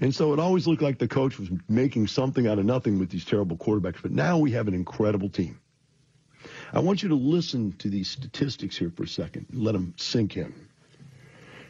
And 0.01 0.13
so 0.13 0.33
it 0.33 0.39
always 0.39 0.67
looked 0.67 0.81
like 0.81 0.99
the 0.99 1.07
coach 1.07 1.39
was 1.39 1.49
making 1.67 2.07
something 2.07 2.47
out 2.47 2.59
of 2.59 2.65
nothing 2.65 2.99
with 2.99 3.09
these 3.09 3.25
terrible 3.25 3.57
quarterbacks. 3.57 4.01
But 4.01 4.11
now 4.11 4.37
we 4.37 4.51
have 4.51 4.67
an 4.67 4.73
incredible 4.73 5.29
team. 5.29 5.59
I 6.73 6.79
want 6.79 7.01
you 7.01 7.09
to 7.09 7.15
listen 7.15 7.73
to 7.79 7.89
these 7.89 8.09
statistics 8.09 8.77
here 8.77 8.91
for 8.95 9.03
a 9.03 9.07
second. 9.07 9.47
Let 9.53 9.73
them 9.73 9.93
sink 9.97 10.37
in. 10.37 10.53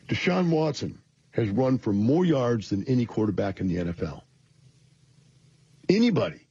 Deshaun 0.08 0.50
Watson 0.50 1.00
has 1.32 1.50
run 1.50 1.77
for 1.77 1.94
more 1.94 2.25
yards 2.25 2.70
than 2.70 2.84
any 2.86 3.06
quarterback 3.06 3.60
in 3.60 3.68
the 3.68 3.75
NFL. 3.75 4.22
Anybody. 5.89 6.48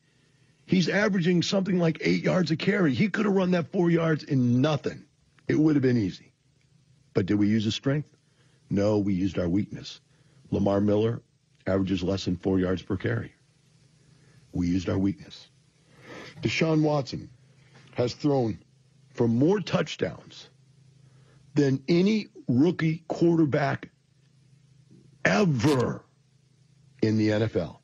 He's 0.66 0.88
averaging 0.88 1.42
something 1.42 1.78
like 1.78 1.98
eight 2.00 2.24
yards 2.24 2.50
a 2.50 2.56
carry. 2.56 2.92
He 2.92 3.08
could 3.08 3.24
have 3.24 3.34
run 3.34 3.52
that 3.52 3.72
four 3.72 3.90
yards 3.90 4.24
in 4.24 4.60
nothing. 4.60 5.04
It 5.48 5.58
would 5.58 5.76
have 5.76 5.82
been 5.82 5.96
easy. 5.96 6.32
But 7.14 7.26
did 7.26 7.36
we 7.36 7.48
use 7.48 7.64
his 7.64 7.74
strength? 7.74 8.10
No, 8.68 8.98
we 8.98 9.14
used 9.14 9.38
our 9.38 9.48
weakness. 9.48 10.00
Lamar 10.50 10.80
Miller 10.80 11.22
averages 11.66 12.02
less 12.02 12.24
than 12.24 12.36
four 12.36 12.58
yards 12.58 12.82
per 12.82 12.96
carry. 12.96 13.32
We 14.52 14.68
used 14.68 14.88
our 14.88 14.98
weakness. 14.98 15.48
Deshaun 16.42 16.82
Watson 16.82 17.30
has 17.96 18.12
thrown 18.12 18.58
for 19.14 19.26
more 19.26 19.58
touchdowns 19.58 20.50
than 21.54 21.82
any 21.88 22.28
rookie 22.46 23.02
quarterback 23.08 23.88
ever 25.24 26.04
in 27.02 27.16
the 27.16 27.30
NFL. 27.30 27.78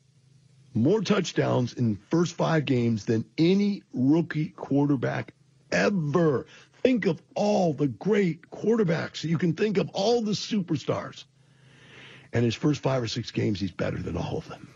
More 0.75 1.01
touchdowns 1.01 1.73
in 1.73 1.95
first 2.11 2.35
five 2.35 2.65
games 2.65 3.05
than 3.05 3.25
any 3.39 3.81
rookie 3.91 4.49
quarterback 4.49 5.33
ever. 5.71 6.45
Think 6.83 7.07
of 7.07 7.19
all 7.33 7.73
the 7.73 7.87
great 7.87 8.51
quarterbacks. 8.51 9.23
You 9.23 9.39
can 9.39 9.53
think 9.53 9.79
of 9.79 9.89
all 9.93 10.21
the 10.21 10.33
superstars. 10.33 11.23
And 12.33 12.45
his 12.45 12.53
first 12.53 12.83
five 12.83 13.01
or 13.01 13.07
six 13.07 13.31
games, 13.31 13.59
he's 13.59 13.71
better 13.71 13.97
than 13.97 14.15
all 14.15 14.37
of 14.37 14.47
them. 14.47 14.67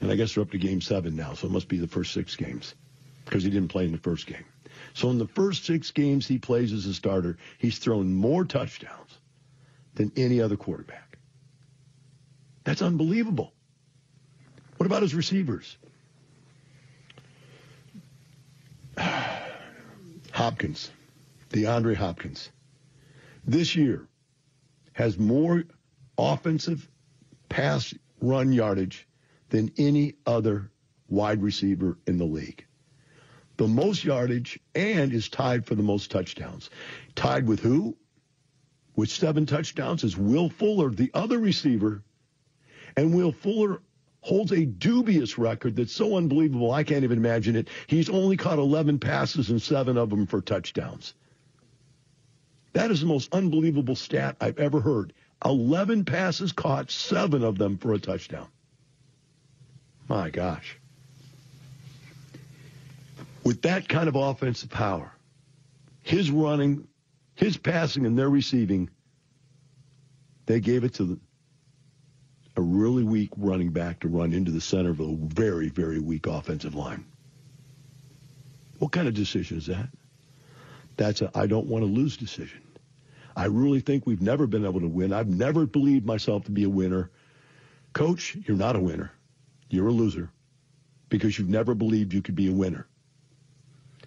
And 0.00 0.10
I 0.10 0.16
guess 0.16 0.34
they're 0.34 0.42
up 0.42 0.50
to 0.50 0.58
game 0.58 0.80
seven 0.80 1.14
now, 1.14 1.34
so 1.34 1.46
it 1.46 1.52
must 1.52 1.68
be 1.68 1.78
the 1.78 1.86
first 1.86 2.12
six 2.12 2.34
games 2.34 2.74
because 3.26 3.44
he 3.44 3.50
didn't 3.50 3.68
play 3.68 3.84
in 3.84 3.92
the 3.92 3.98
first 3.98 4.26
game. 4.26 4.44
So 4.94 5.10
in 5.10 5.18
the 5.18 5.26
first 5.26 5.66
six 5.66 5.90
games 5.90 6.26
he 6.26 6.38
plays 6.38 6.72
as 6.72 6.86
a 6.86 6.94
starter, 6.94 7.36
he's 7.58 7.78
thrown 7.78 8.14
more 8.14 8.46
touchdowns 8.46 9.18
than 9.94 10.10
any 10.16 10.40
other 10.40 10.56
quarterback. 10.56 11.18
That's 12.64 12.80
unbelievable. 12.82 13.52
What 14.78 14.86
about 14.86 15.02
his 15.02 15.14
receivers? 15.14 15.76
Hopkins, 20.32 20.90
DeAndre 21.50 21.96
Hopkins, 21.96 22.50
this 23.46 23.76
year 23.76 24.06
has 24.92 25.18
more 25.18 25.64
offensive 26.18 26.88
pass 27.48 27.94
run 28.20 28.52
yardage 28.52 29.06
than 29.50 29.70
any 29.78 30.14
other 30.26 30.70
wide 31.08 31.42
receiver 31.42 31.98
in 32.06 32.18
the 32.18 32.24
league. 32.24 32.64
The 33.56 33.66
most 33.66 34.04
yardage 34.04 34.58
and 34.74 35.12
is 35.12 35.28
tied 35.28 35.66
for 35.66 35.74
the 35.74 35.82
most 35.82 36.10
touchdowns. 36.10 36.70
Tied 37.14 37.46
with 37.46 37.60
who? 37.60 37.96
With 38.94 39.10
seven 39.10 39.46
touchdowns 39.46 40.04
is 40.04 40.16
Will 40.16 40.48
Fuller, 40.48 40.90
the 40.90 41.10
other 41.14 41.38
receiver. 41.38 42.02
And 42.96 43.14
Will 43.14 43.32
Fuller 43.32 43.80
holds 44.20 44.52
a 44.52 44.64
dubious 44.66 45.38
record 45.38 45.76
that's 45.76 45.92
so 45.92 46.16
unbelievable 46.16 46.72
I 46.72 46.82
can't 46.82 47.04
even 47.04 47.18
imagine 47.18 47.56
it. 47.56 47.68
He's 47.86 48.10
only 48.10 48.36
caught 48.36 48.58
11 48.58 48.98
passes 48.98 49.50
and 49.50 49.62
seven 49.62 49.96
of 49.96 50.10
them 50.10 50.26
for 50.26 50.40
touchdowns. 50.40 51.14
That 52.72 52.90
is 52.90 53.00
the 53.00 53.06
most 53.06 53.32
unbelievable 53.32 53.96
stat 53.96 54.36
I've 54.40 54.58
ever 54.58 54.80
heard. 54.80 55.12
11 55.44 56.04
passes 56.04 56.52
caught, 56.52 56.90
seven 56.90 57.44
of 57.44 57.56
them 57.56 57.78
for 57.78 57.94
a 57.94 57.98
touchdown. 57.98 58.48
My 60.08 60.30
gosh. 60.30 60.78
With 63.46 63.62
that 63.62 63.88
kind 63.88 64.08
of 64.08 64.16
offensive 64.16 64.70
power, 64.70 65.12
his 66.02 66.32
running, 66.32 66.88
his 67.36 67.56
passing, 67.56 68.04
and 68.04 68.18
their 68.18 68.28
receiving, 68.28 68.90
they 70.46 70.58
gave 70.58 70.82
it 70.82 70.94
to 70.94 71.04
the, 71.04 71.20
a 72.56 72.60
really 72.60 73.04
weak 73.04 73.30
running 73.36 73.70
back 73.70 74.00
to 74.00 74.08
run 74.08 74.32
into 74.32 74.50
the 74.50 74.60
center 74.60 74.90
of 74.90 74.98
a 74.98 75.14
very, 75.14 75.68
very 75.68 76.00
weak 76.00 76.26
offensive 76.26 76.74
line. 76.74 77.04
What 78.80 78.90
kind 78.90 79.06
of 79.06 79.14
decision 79.14 79.58
is 79.58 79.66
that? 79.66 79.90
That's 80.96 81.22
a 81.22 81.30
I 81.32 81.46
don't 81.46 81.68
want 81.68 81.84
to 81.84 81.86
lose 81.88 82.16
decision. 82.16 82.62
I 83.36 83.44
really 83.44 83.78
think 83.78 84.08
we've 84.08 84.22
never 84.22 84.48
been 84.48 84.64
able 84.64 84.80
to 84.80 84.88
win. 84.88 85.12
I've 85.12 85.28
never 85.28 85.66
believed 85.66 86.04
myself 86.04 86.42
to 86.46 86.50
be 86.50 86.64
a 86.64 86.68
winner. 86.68 87.12
Coach, 87.92 88.36
you're 88.44 88.56
not 88.56 88.74
a 88.74 88.80
winner. 88.80 89.12
You're 89.70 89.86
a 89.86 89.92
loser 89.92 90.32
because 91.10 91.38
you've 91.38 91.48
never 91.48 91.76
believed 91.76 92.12
you 92.12 92.22
could 92.22 92.34
be 92.34 92.50
a 92.50 92.52
winner. 92.52 92.88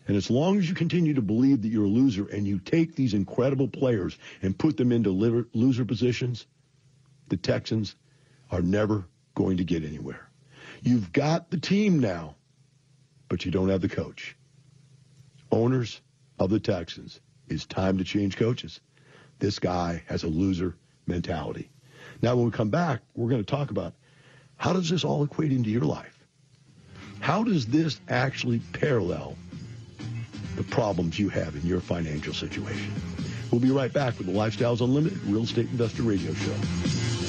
And 0.09 0.17
as 0.17 0.31
long 0.31 0.57
as 0.57 0.67
you 0.67 0.73
continue 0.73 1.13
to 1.13 1.21
believe 1.21 1.61
that 1.61 1.67
you're 1.67 1.85
a 1.85 1.87
loser 1.87 2.25
and 2.25 2.47
you 2.47 2.57
take 2.57 2.95
these 2.95 3.13
incredible 3.13 3.67
players 3.67 4.17
and 4.41 4.57
put 4.57 4.75
them 4.75 4.91
into 4.91 5.11
loser 5.11 5.85
positions, 5.85 6.47
the 7.27 7.37
Texans 7.37 7.95
are 8.49 8.63
never 8.63 9.05
going 9.35 9.57
to 9.57 9.63
get 9.63 9.83
anywhere. 9.83 10.27
You've 10.81 11.13
got 11.13 11.51
the 11.51 11.59
team 11.59 11.99
now, 11.99 12.33
but 13.27 13.45
you 13.45 13.51
don't 13.51 13.69
have 13.69 13.81
the 13.81 13.87
coach. 13.87 14.35
Owners 15.51 16.01
of 16.39 16.49
the 16.49 16.59
Texans, 16.59 17.19
it's 17.47 17.67
time 17.67 17.99
to 17.99 18.03
change 18.03 18.35
coaches. 18.35 18.79
This 19.37 19.59
guy 19.59 20.01
has 20.07 20.23
a 20.23 20.27
loser 20.27 20.75
mentality. 21.05 21.69
Now, 22.19 22.35
when 22.35 22.45
we 22.45 22.51
come 22.51 22.71
back, 22.71 23.01
we're 23.13 23.29
going 23.29 23.45
to 23.45 23.51
talk 23.51 23.69
about 23.69 23.93
how 24.57 24.73
does 24.73 24.89
this 24.89 25.03
all 25.03 25.23
equate 25.23 25.51
into 25.51 25.69
your 25.69 25.85
life? 25.85 26.17
How 27.19 27.43
does 27.43 27.67
this 27.67 28.01
actually 28.09 28.57
parallel 28.73 29.37
the 30.55 30.63
problems 30.63 31.17
you 31.19 31.29
have 31.29 31.55
in 31.55 31.65
your 31.65 31.79
financial 31.79 32.33
situation? 32.33 32.93
We'll 33.51 33.61
be 33.61 33.71
right 33.71 33.91
back 33.91 34.17
with 34.17 34.27
the 34.27 34.33
Lifestyles 34.33 34.81
Unlimited 34.81 35.23
Real 35.25 35.43
Estate 35.43 35.69
Investor 35.71 36.03
Radio 36.03 36.33
Show. 36.33 37.28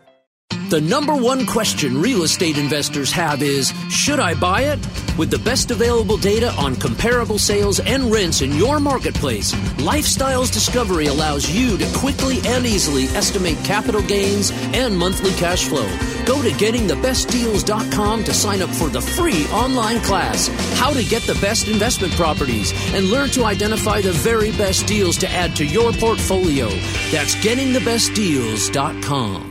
The 0.71 0.79
number 0.79 1.13
one 1.13 1.45
question 1.45 1.99
real 1.99 2.23
estate 2.23 2.57
investors 2.57 3.11
have 3.11 3.43
is 3.43 3.73
Should 3.89 4.21
I 4.21 4.33
buy 4.33 4.61
it? 4.61 4.79
With 5.17 5.29
the 5.29 5.39
best 5.39 5.69
available 5.69 6.15
data 6.15 6.53
on 6.53 6.77
comparable 6.77 7.37
sales 7.37 7.81
and 7.81 8.09
rents 8.09 8.41
in 8.41 8.55
your 8.55 8.79
marketplace, 8.79 9.51
Lifestyles 9.81 10.49
Discovery 10.51 11.07
allows 11.07 11.49
you 11.49 11.77
to 11.77 11.85
quickly 11.97 12.39
and 12.45 12.65
easily 12.65 13.03
estimate 13.09 13.57
capital 13.65 14.01
gains 14.01 14.51
and 14.73 14.97
monthly 14.97 15.31
cash 15.31 15.65
flow. 15.65 15.89
Go 16.25 16.41
to 16.41 16.51
gettingthebestdeals.com 16.51 18.23
to 18.23 18.33
sign 18.33 18.61
up 18.61 18.69
for 18.69 18.87
the 18.87 19.01
free 19.01 19.45
online 19.47 19.99
class, 19.99 20.47
How 20.79 20.93
to 20.93 21.03
Get 21.03 21.23
the 21.23 21.37
Best 21.41 21.67
Investment 21.67 22.13
Properties, 22.13 22.71
and 22.93 23.09
learn 23.09 23.29
to 23.31 23.43
identify 23.43 23.99
the 23.99 24.13
very 24.13 24.53
best 24.53 24.87
deals 24.87 25.17
to 25.17 25.29
add 25.29 25.53
to 25.57 25.65
your 25.65 25.91
portfolio. 25.91 26.69
That's 27.11 27.35
gettingthebestdeals.com. 27.35 29.50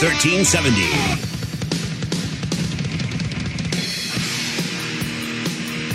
Talk 0.00 0.08
1370. 0.12 0.80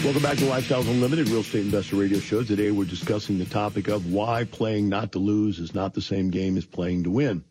Welcome 0.03 0.21
back 0.21 0.37
to 0.37 0.43
Lifestyles 0.43 0.87
Unlimited 0.87 1.27
Real 1.29 1.39
Estate 1.39 1.61
Investor 1.61 1.95
Radio 1.95 2.19
Show. 2.19 2.43
Today 2.43 2.69
we're 2.69 2.85
discussing 2.85 3.39
the 3.39 3.45
topic 3.45 3.87
of 3.87 4.13
why 4.13 4.43
playing 4.43 4.89
not 4.89 5.13
to 5.13 5.19
lose 5.19 5.57
is 5.57 5.73
not 5.73 5.95
the 5.95 6.03
same 6.03 6.29
game 6.29 6.55
as 6.55 6.65
playing 6.65 7.05
to 7.05 7.09
win. 7.09 7.43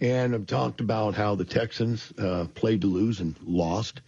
And 0.00 0.34
I've 0.34 0.46
talked 0.46 0.80
about 0.80 1.16
how 1.16 1.34
the 1.34 1.44
Texans 1.44 2.14
uh, 2.16 2.46
played 2.54 2.80
to 2.80 2.86
lose 2.86 3.20
and 3.20 3.36
lost, 3.44 4.00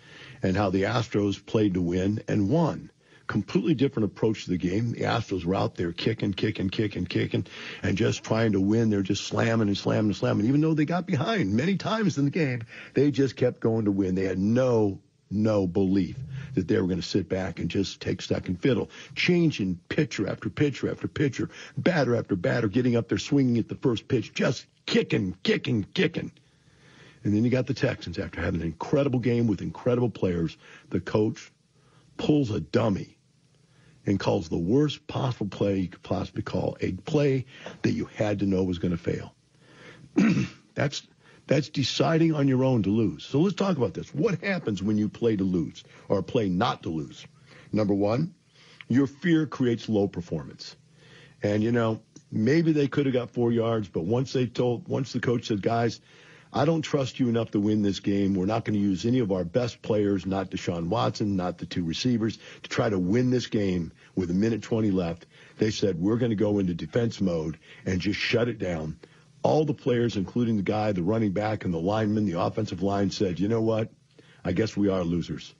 and 0.42 0.56
how 0.56 0.70
the 0.70 0.84
Astros 0.84 1.44
played 1.44 1.74
to 1.74 1.82
win 1.82 2.22
and 2.26 2.48
won 2.48 2.90
completely 3.26 3.74
different 3.74 4.04
approach 4.04 4.44
to 4.44 4.50
the 4.50 4.56
game. 4.56 4.92
The 4.92 5.00
Astros 5.00 5.44
were 5.44 5.54
out 5.54 5.74
there 5.74 5.92
kicking, 5.92 6.32
kicking, 6.32 6.70
kicking, 6.70 7.06
kicking, 7.06 7.46
and 7.82 7.96
just 7.96 8.24
trying 8.24 8.52
to 8.52 8.60
win. 8.60 8.90
They're 8.90 9.02
just 9.02 9.24
slamming 9.24 9.68
and 9.68 9.76
slamming 9.76 10.06
and 10.06 10.16
slamming. 10.16 10.46
Even 10.46 10.60
though 10.60 10.74
they 10.74 10.84
got 10.84 11.06
behind 11.06 11.54
many 11.54 11.76
times 11.76 12.18
in 12.18 12.24
the 12.24 12.30
game, 12.30 12.62
they 12.94 13.10
just 13.10 13.36
kept 13.36 13.60
going 13.60 13.84
to 13.86 13.90
win. 13.90 14.14
They 14.14 14.24
had 14.24 14.38
no 14.38 15.00
no 15.28 15.66
belief 15.66 16.16
that 16.54 16.68
they 16.68 16.80
were 16.80 16.86
going 16.86 17.00
to 17.00 17.06
sit 17.06 17.28
back 17.28 17.58
and 17.58 17.68
just 17.68 18.00
take 18.00 18.22
second 18.22 18.60
fiddle, 18.60 18.88
changing 19.14 19.78
pitcher 19.88 20.28
after 20.28 20.48
pitcher 20.48 20.90
after 20.90 21.08
pitcher, 21.08 21.50
batter 21.76 22.14
after 22.14 22.36
batter, 22.36 22.68
getting 22.68 22.96
up 22.96 23.08
there 23.08 23.18
swinging 23.18 23.58
at 23.58 23.68
the 23.68 23.74
first 23.74 24.06
pitch, 24.06 24.32
just 24.32 24.66
kicking, 24.86 25.36
kicking, 25.42 25.84
kicking. 25.94 26.30
And 27.24 27.34
then 27.34 27.44
you 27.44 27.50
got 27.50 27.66
the 27.66 27.74
Texans 27.74 28.18
after 28.18 28.40
having 28.40 28.60
an 28.60 28.66
incredible 28.66 29.18
game 29.18 29.48
with 29.48 29.60
incredible 29.60 30.10
players. 30.10 30.56
The 30.90 31.00
coach 31.00 31.50
pulls 32.16 32.50
a 32.50 32.60
dummy 32.60 33.15
and 34.06 34.18
calls 34.20 34.48
the 34.48 34.56
worst 34.56 35.06
possible 35.06 35.48
play 35.48 35.80
you 35.80 35.88
could 35.88 36.02
possibly 36.02 36.42
call 36.42 36.76
a 36.80 36.92
play 36.92 37.44
that 37.82 37.92
you 37.92 38.06
had 38.06 38.38
to 38.38 38.46
know 38.46 38.62
was 38.62 38.78
going 38.78 38.96
to 38.96 38.98
fail. 38.98 39.34
that's 40.74 41.06
that's 41.46 41.68
deciding 41.68 42.34
on 42.34 42.48
your 42.48 42.64
own 42.64 42.82
to 42.82 42.90
lose. 42.90 43.24
So 43.24 43.40
let's 43.40 43.54
talk 43.54 43.76
about 43.76 43.94
this. 43.94 44.12
What 44.12 44.42
happens 44.42 44.82
when 44.82 44.98
you 44.98 45.08
play 45.08 45.36
to 45.36 45.44
lose 45.44 45.84
or 46.08 46.22
play 46.22 46.48
not 46.48 46.82
to 46.82 46.88
lose? 46.88 47.24
Number 47.72 47.94
one, 47.94 48.34
your 48.88 49.06
fear 49.06 49.46
creates 49.46 49.88
low 49.88 50.08
performance. 50.08 50.76
And 51.42 51.62
you 51.62 51.70
know, 51.70 52.00
maybe 52.32 52.72
they 52.72 52.88
could 52.88 53.06
have 53.06 53.12
got 53.12 53.30
four 53.30 53.52
yards, 53.52 53.88
but 53.88 54.04
once 54.04 54.32
they 54.32 54.46
told, 54.46 54.88
once 54.88 55.12
the 55.12 55.20
coach 55.20 55.46
said, 55.46 55.62
guys, 55.62 56.00
I 56.56 56.64
don't 56.64 56.80
trust 56.80 57.20
you 57.20 57.28
enough 57.28 57.50
to 57.50 57.60
win 57.60 57.82
this 57.82 58.00
game. 58.00 58.32
We're 58.32 58.46
not 58.46 58.64
going 58.64 58.78
to 58.78 58.82
use 58.82 59.04
any 59.04 59.18
of 59.18 59.30
our 59.30 59.44
best 59.44 59.82
players, 59.82 60.24
not 60.24 60.50
Deshaun 60.50 60.88
Watson, 60.88 61.36
not 61.36 61.58
the 61.58 61.66
two 61.66 61.84
receivers, 61.84 62.38
to 62.62 62.70
try 62.70 62.88
to 62.88 62.98
win 62.98 63.28
this 63.28 63.46
game 63.46 63.92
with 64.14 64.30
a 64.30 64.34
minute 64.34 64.62
20 64.62 64.90
left. 64.90 65.26
They 65.58 65.70
said, 65.70 66.00
we're 66.00 66.16
going 66.16 66.30
to 66.30 66.34
go 66.34 66.58
into 66.58 66.72
defense 66.72 67.20
mode 67.20 67.58
and 67.84 68.00
just 68.00 68.18
shut 68.18 68.48
it 68.48 68.58
down. 68.58 68.98
All 69.42 69.66
the 69.66 69.74
players, 69.74 70.16
including 70.16 70.56
the 70.56 70.62
guy, 70.62 70.92
the 70.92 71.02
running 71.02 71.32
back, 71.32 71.66
and 71.66 71.74
the 71.74 71.78
lineman, 71.78 72.24
the 72.24 72.40
offensive 72.40 72.82
line, 72.82 73.10
said, 73.10 73.38
you 73.38 73.48
know 73.48 73.60
what? 73.60 73.90
I 74.42 74.52
guess 74.52 74.78
we 74.78 74.88
are 74.88 75.04
losers. 75.04 75.54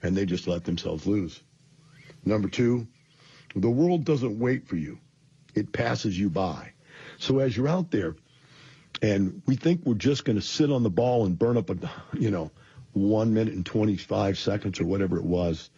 And 0.00 0.16
they 0.16 0.26
just 0.26 0.46
let 0.46 0.62
themselves 0.62 1.08
lose. 1.08 1.42
Number 2.24 2.48
two, 2.48 2.86
the 3.56 3.68
world 3.68 4.04
doesn't 4.04 4.38
wait 4.38 4.68
for 4.68 4.76
you. 4.76 5.00
It 5.56 5.72
passes 5.72 6.16
you 6.16 6.30
by. 6.30 6.70
So 7.18 7.40
as 7.40 7.56
you're 7.56 7.66
out 7.66 7.90
there, 7.90 8.14
and 9.02 9.42
we 9.46 9.56
think 9.56 9.82
we're 9.84 9.94
just 9.94 10.24
going 10.24 10.36
to 10.36 10.42
sit 10.42 10.70
on 10.70 10.82
the 10.82 10.90
ball 10.90 11.26
and 11.26 11.38
burn 11.38 11.56
up 11.56 11.70
a, 11.70 11.76
you 12.18 12.30
know, 12.30 12.50
one 12.92 13.34
minute 13.34 13.54
and 13.54 13.66
25 13.66 14.38
seconds 14.38 14.80
or 14.80 14.86
whatever 14.86 15.18
it 15.18 15.24
was. 15.24 15.70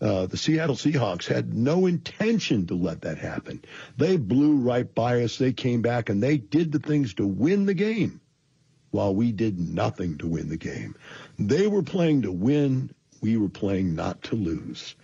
Uh, 0.00 0.26
the 0.26 0.36
Seattle 0.36 0.76
Seahawks 0.76 1.26
had 1.26 1.52
no 1.52 1.86
intention 1.86 2.66
to 2.66 2.74
let 2.74 3.02
that 3.02 3.18
happen. 3.18 3.62
They 3.98 4.16
blew 4.16 4.56
right 4.56 4.92
by 4.94 5.22
us. 5.22 5.36
They 5.36 5.52
came 5.52 5.82
back 5.82 6.08
and 6.08 6.22
they 6.22 6.38
did 6.38 6.72
the 6.72 6.78
things 6.78 7.14
to 7.14 7.26
win 7.26 7.66
the 7.66 7.74
game 7.74 8.20
while 8.90 9.14
we 9.14 9.32
did 9.32 9.58
nothing 9.58 10.18
to 10.18 10.26
win 10.26 10.48
the 10.48 10.56
game. 10.56 10.96
They 11.38 11.66
were 11.66 11.82
playing 11.82 12.22
to 12.22 12.32
win. 12.32 12.94
We 13.20 13.36
were 13.36 13.50
playing 13.50 13.94
not 13.94 14.22
to 14.24 14.36
lose. 14.36 14.94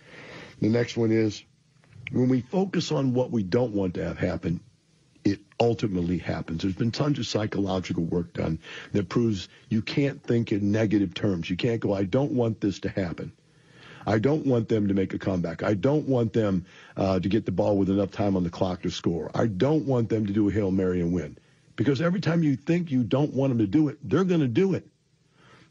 The 0.59 0.69
next 0.69 0.97
one 0.97 1.11
is 1.11 1.43
when 2.11 2.29
we 2.29 2.41
focus 2.41 2.91
on 2.91 3.13
what 3.13 3.31
we 3.31 3.43
don't 3.43 3.73
want 3.73 3.95
to 3.95 4.03
have 4.03 4.17
happen, 4.17 4.61
it 5.27 5.41
ultimately 5.59 6.17
happens. 6.17 6.61
There's 6.61 6.73
been 6.73 6.91
tons 6.91 7.19
of 7.19 7.27
psychological 7.27 8.05
work 8.05 8.31
done 8.33 8.59
that 8.93 9.09
proves 9.09 9.49
you 9.67 9.81
can't 9.81 10.23
think 10.23 10.53
in 10.53 10.71
negative 10.71 11.13
terms. 11.13 11.49
You 11.49 11.57
can't 11.57 11.81
go, 11.81 11.93
I 11.93 12.05
don't 12.05 12.31
want 12.31 12.61
this 12.61 12.79
to 12.79 12.89
happen. 12.89 13.33
I 14.05 14.19
don't 14.19 14.45
want 14.45 14.69
them 14.69 14.87
to 14.87 14.93
make 14.93 15.13
a 15.13 15.19
comeback. 15.19 15.63
I 15.63 15.73
don't 15.73 16.07
want 16.07 16.31
them 16.31 16.65
uh, 16.95 17.19
to 17.19 17.27
get 17.27 17.45
the 17.45 17.51
ball 17.51 17.77
with 17.77 17.89
enough 17.89 18.11
time 18.11 18.37
on 18.37 18.45
the 18.45 18.49
clock 18.49 18.83
to 18.83 18.89
score. 18.89 19.29
I 19.35 19.47
don't 19.47 19.85
want 19.85 20.07
them 20.07 20.27
to 20.27 20.33
do 20.33 20.47
a 20.47 20.51
Hail 20.51 20.71
Mary 20.71 21.01
and 21.01 21.11
win. 21.11 21.37
Because 21.75 22.01
every 22.01 22.21
time 22.21 22.41
you 22.41 22.55
think 22.55 22.89
you 22.89 23.03
don't 23.03 23.33
want 23.33 23.51
them 23.51 23.59
to 23.59 23.67
do 23.67 23.89
it, 23.89 23.97
they're 24.01 24.23
going 24.23 24.39
to 24.39 24.47
do 24.47 24.75
it. 24.75 24.87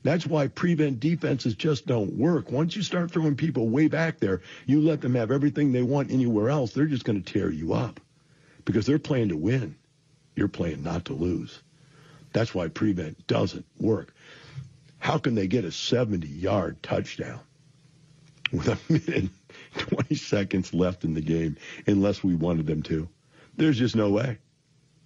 That's 0.03 0.27
why 0.27 0.49
prevent 0.49 1.01
defenses 1.01 1.55
just 1.55 1.87
don't 1.87 2.13
work. 2.13 2.53
Once 2.53 2.77
you 2.77 2.83
start 2.83 3.11
throwing 3.11 3.37
people 3.37 3.71
way 3.71 3.89
back 3.89 4.21
there, 4.21 4.43
you 4.67 4.83
let 4.83 5.01
them 5.01 5.15
have 5.15 5.31
everything 5.31 5.73
they 5.73 5.83
want 5.83 6.11
anywhere 6.11 6.51
else, 6.51 6.73
they're 6.73 6.85
just 6.85 7.05
going 7.05 7.23
to 7.23 7.33
tear 7.33 7.51
you 7.51 7.73
up 7.73 8.01
because 8.67 8.85
they're 8.85 8.99
playing 8.99 9.31
to 9.31 9.37
win. 9.37 9.77
You're 10.35 10.49
playing 10.49 10.83
not 10.83 11.07
to 11.07 11.15
lose. 11.15 11.63
That's 12.35 12.55
why 12.55 12.69
prevent 12.69 13.27
doesn't 13.27 13.65
work. 13.81 14.13
How 14.99 15.17
can 15.17 15.35
they 15.35 15.47
get 15.47 15.65
a 15.65 15.73
70 15.73 16.29
yard 16.29 16.83
touchdown 16.83 17.41
with 18.53 18.69
a 18.69 18.79
minute 18.93 19.31
20 19.79 20.15
seconds 20.17 20.75
left 20.75 21.05
in 21.05 21.15
the 21.15 21.23
game 21.23 21.57
unless 21.87 22.23
we 22.23 22.35
wanted 22.35 22.67
them 22.67 22.83
to? 22.83 23.09
There's 23.57 23.79
just 23.79 23.97
no 23.97 24.11
way. 24.11 24.37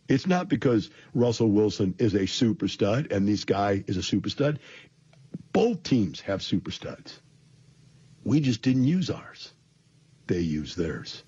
It's 0.09 0.27
not 0.27 0.49
because 0.49 0.91
Russell 1.15 1.51
Wilson 1.51 1.95
is 1.99 2.15
a 2.15 2.27
super 2.27 2.67
stud 2.67 3.13
and 3.13 3.29
this 3.29 3.45
guy 3.45 3.85
is 3.87 3.97
a 3.97 4.03
super 4.03 4.29
stud. 4.29 4.59
Both 5.53 5.85
teams 5.85 6.21
have 6.23 6.43
super 6.43 6.73
studs. 6.73 7.21
We 8.25 8.41
just 8.41 8.63
didn't 8.63 8.85
use 8.85 9.09
ours. 9.09 9.53
They 10.27 10.41
used 10.41 10.77
theirs. 10.77 11.23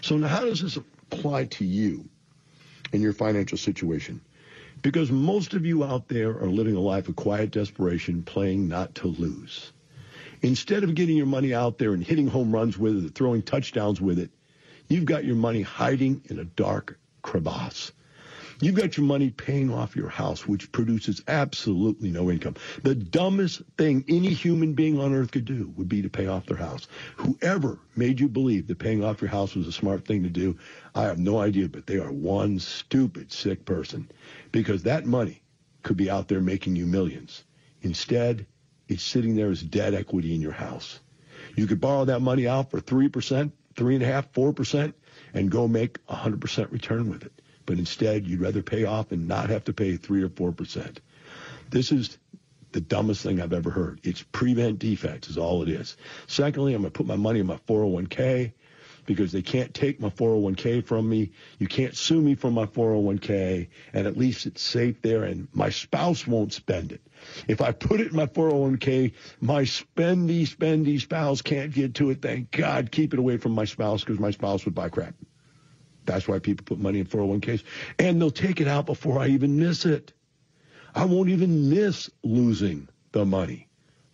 So 0.00 0.16
now 0.16 0.28
how 0.28 0.44
does 0.44 0.60
this 0.60 0.78
apply 1.10 1.44
to 1.44 1.64
you 1.64 2.08
in 2.92 3.00
your 3.00 3.12
financial 3.12 3.58
situation. 3.58 4.20
Because 4.82 5.10
most 5.10 5.54
of 5.54 5.66
you 5.66 5.82
out 5.84 6.08
there 6.08 6.30
are 6.30 6.48
living 6.48 6.76
a 6.76 6.80
life 6.80 7.08
of 7.08 7.16
quiet 7.16 7.50
desperation, 7.50 8.22
playing 8.22 8.68
not 8.68 8.94
to 8.96 9.08
lose. 9.08 9.72
Instead 10.42 10.84
of 10.84 10.94
getting 10.94 11.16
your 11.16 11.26
money 11.26 11.52
out 11.52 11.78
there 11.78 11.94
and 11.94 12.04
hitting 12.04 12.28
home 12.28 12.52
runs 12.52 12.78
with 12.78 13.04
it, 13.04 13.14
throwing 13.14 13.42
touchdowns 13.42 14.00
with 14.00 14.18
it, 14.18 14.30
you've 14.88 15.04
got 15.04 15.24
your 15.24 15.34
money 15.34 15.62
hiding 15.62 16.22
in 16.26 16.38
a 16.38 16.44
dark 16.44 16.98
crevasse. 17.22 17.92
You've 18.60 18.74
got 18.74 18.96
your 18.96 19.06
money 19.06 19.30
paying 19.30 19.72
off 19.72 19.94
your 19.94 20.08
house, 20.08 20.48
which 20.48 20.72
produces 20.72 21.22
absolutely 21.28 22.10
no 22.10 22.28
income. 22.28 22.56
The 22.82 22.96
dumbest 22.96 23.62
thing 23.76 24.04
any 24.08 24.30
human 24.30 24.72
being 24.72 24.98
on 24.98 25.14
earth 25.14 25.30
could 25.30 25.44
do 25.44 25.72
would 25.76 25.88
be 25.88 26.02
to 26.02 26.08
pay 26.08 26.26
off 26.26 26.46
their 26.46 26.56
house. 26.56 26.88
Whoever 27.18 27.78
made 27.94 28.18
you 28.18 28.28
believe 28.28 28.66
that 28.66 28.80
paying 28.80 29.04
off 29.04 29.20
your 29.20 29.30
house 29.30 29.54
was 29.54 29.68
a 29.68 29.72
smart 29.72 30.04
thing 30.04 30.24
to 30.24 30.28
do, 30.28 30.58
I 30.92 31.04
have 31.04 31.20
no 31.20 31.38
idea, 31.38 31.68
but 31.68 31.86
they 31.86 32.00
are 32.00 32.10
one 32.10 32.58
stupid, 32.58 33.30
sick 33.30 33.64
person 33.64 34.10
because 34.50 34.82
that 34.82 35.06
money 35.06 35.40
could 35.84 35.96
be 35.96 36.10
out 36.10 36.26
there 36.26 36.40
making 36.40 36.74
you 36.74 36.86
millions. 36.86 37.44
Instead, 37.82 38.44
it's 38.88 39.04
sitting 39.04 39.36
there 39.36 39.52
as 39.52 39.62
debt 39.62 39.94
equity 39.94 40.34
in 40.34 40.40
your 40.40 40.50
house. 40.50 40.98
You 41.54 41.68
could 41.68 41.80
borrow 41.80 42.06
that 42.06 42.22
money 42.22 42.48
out 42.48 42.72
for 42.72 42.80
3%, 42.80 43.52
3.5%, 43.76 44.54
4%, 44.54 44.94
and 45.32 45.48
go 45.48 45.68
make 45.68 45.98
a 46.08 46.16
100% 46.16 46.72
return 46.72 47.08
with 47.08 47.22
it 47.22 47.37
but 47.68 47.78
instead 47.78 48.26
you'd 48.26 48.40
rather 48.40 48.62
pay 48.62 48.86
off 48.86 49.12
and 49.12 49.28
not 49.28 49.50
have 49.50 49.62
to 49.64 49.74
pay 49.74 49.98
3 49.98 50.22
or 50.22 50.30
4%. 50.30 50.96
This 51.68 51.92
is 51.92 52.16
the 52.72 52.80
dumbest 52.80 53.22
thing 53.22 53.42
I've 53.42 53.52
ever 53.52 53.68
heard. 53.68 54.00
It's 54.04 54.22
prevent 54.22 54.78
defense 54.78 55.28
is 55.28 55.36
all 55.36 55.62
it 55.62 55.68
is. 55.68 55.98
Secondly, 56.26 56.72
I'm 56.72 56.80
going 56.80 56.90
to 56.90 56.96
put 56.96 57.06
my 57.06 57.16
money 57.16 57.40
in 57.40 57.46
my 57.46 57.58
401k 57.68 58.52
because 59.04 59.32
they 59.32 59.42
can't 59.42 59.74
take 59.74 60.00
my 60.00 60.08
401k 60.08 60.86
from 60.86 61.10
me. 61.10 61.32
You 61.58 61.66
can't 61.66 61.94
sue 61.94 62.22
me 62.22 62.36
for 62.36 62.50
my 62.50 62.64
401k, 62.64 63.68
and 63.92 64.06
at 64.06 64.16
least 64.16 64.46
it's 64.46 64.62
safe 64.62 65.02
there, 65.02 65.24
and 65.24 65.48
my 65.52 65.68
spouse 65.68 66.26
won't 66.26 66.54
spend 66.54 66.92
it. 66.92 67.02
If 67.48 67.60
I 67.60 67.72
put 67.72 68.00
it 68.00 68.12
in 68.12 68.16
my 68.16 68.26
401k, 68.26 69.12
my 69.42 69.64
spendy, 69.64 70.48
spendy 70.48 70.98
spouse 70.98 71.42
can't 71.42 71.74
get 71.74 71.96
to 71.96 72.08
it. 72.08 72.22
Thank 72.22 72.50
God, 72.50 72.90
keep 72.90 73.12
it 73.12 73.18
away 73.18 73.36
from 73.36 73.52
my 73.52 73.66
spouse 73.66 74.02
because 74.02 74.18
my 74.18 74.30
spouse 74.30 74.64
would 74.64 74.74
buy 74.74 74.88
crap. 74.88 75.14
That's 76.08 76.26
why 76.26 76.38
people 76.38 76.64
put 76.64 76.78
money 76.78 77.00
in 77.00 77.06
401ks. 77.06 77.62
And 77.98 78.20
they'll 78.20 78.30
take 78.30 78.62
it 78.62 78.66
out 78.66 78.86
before 78.86 79.18
I 79.18 79.28
even 79.28 79.58
miss 79.58 79.84
it. 79.84 80.14
I 80.94 81.04
won't 81.04 81.28
even 81.28 81.68
miss 81.68 82.08
losing 82.24 82.88
the 83.12 83.26
money. 83.26 83.68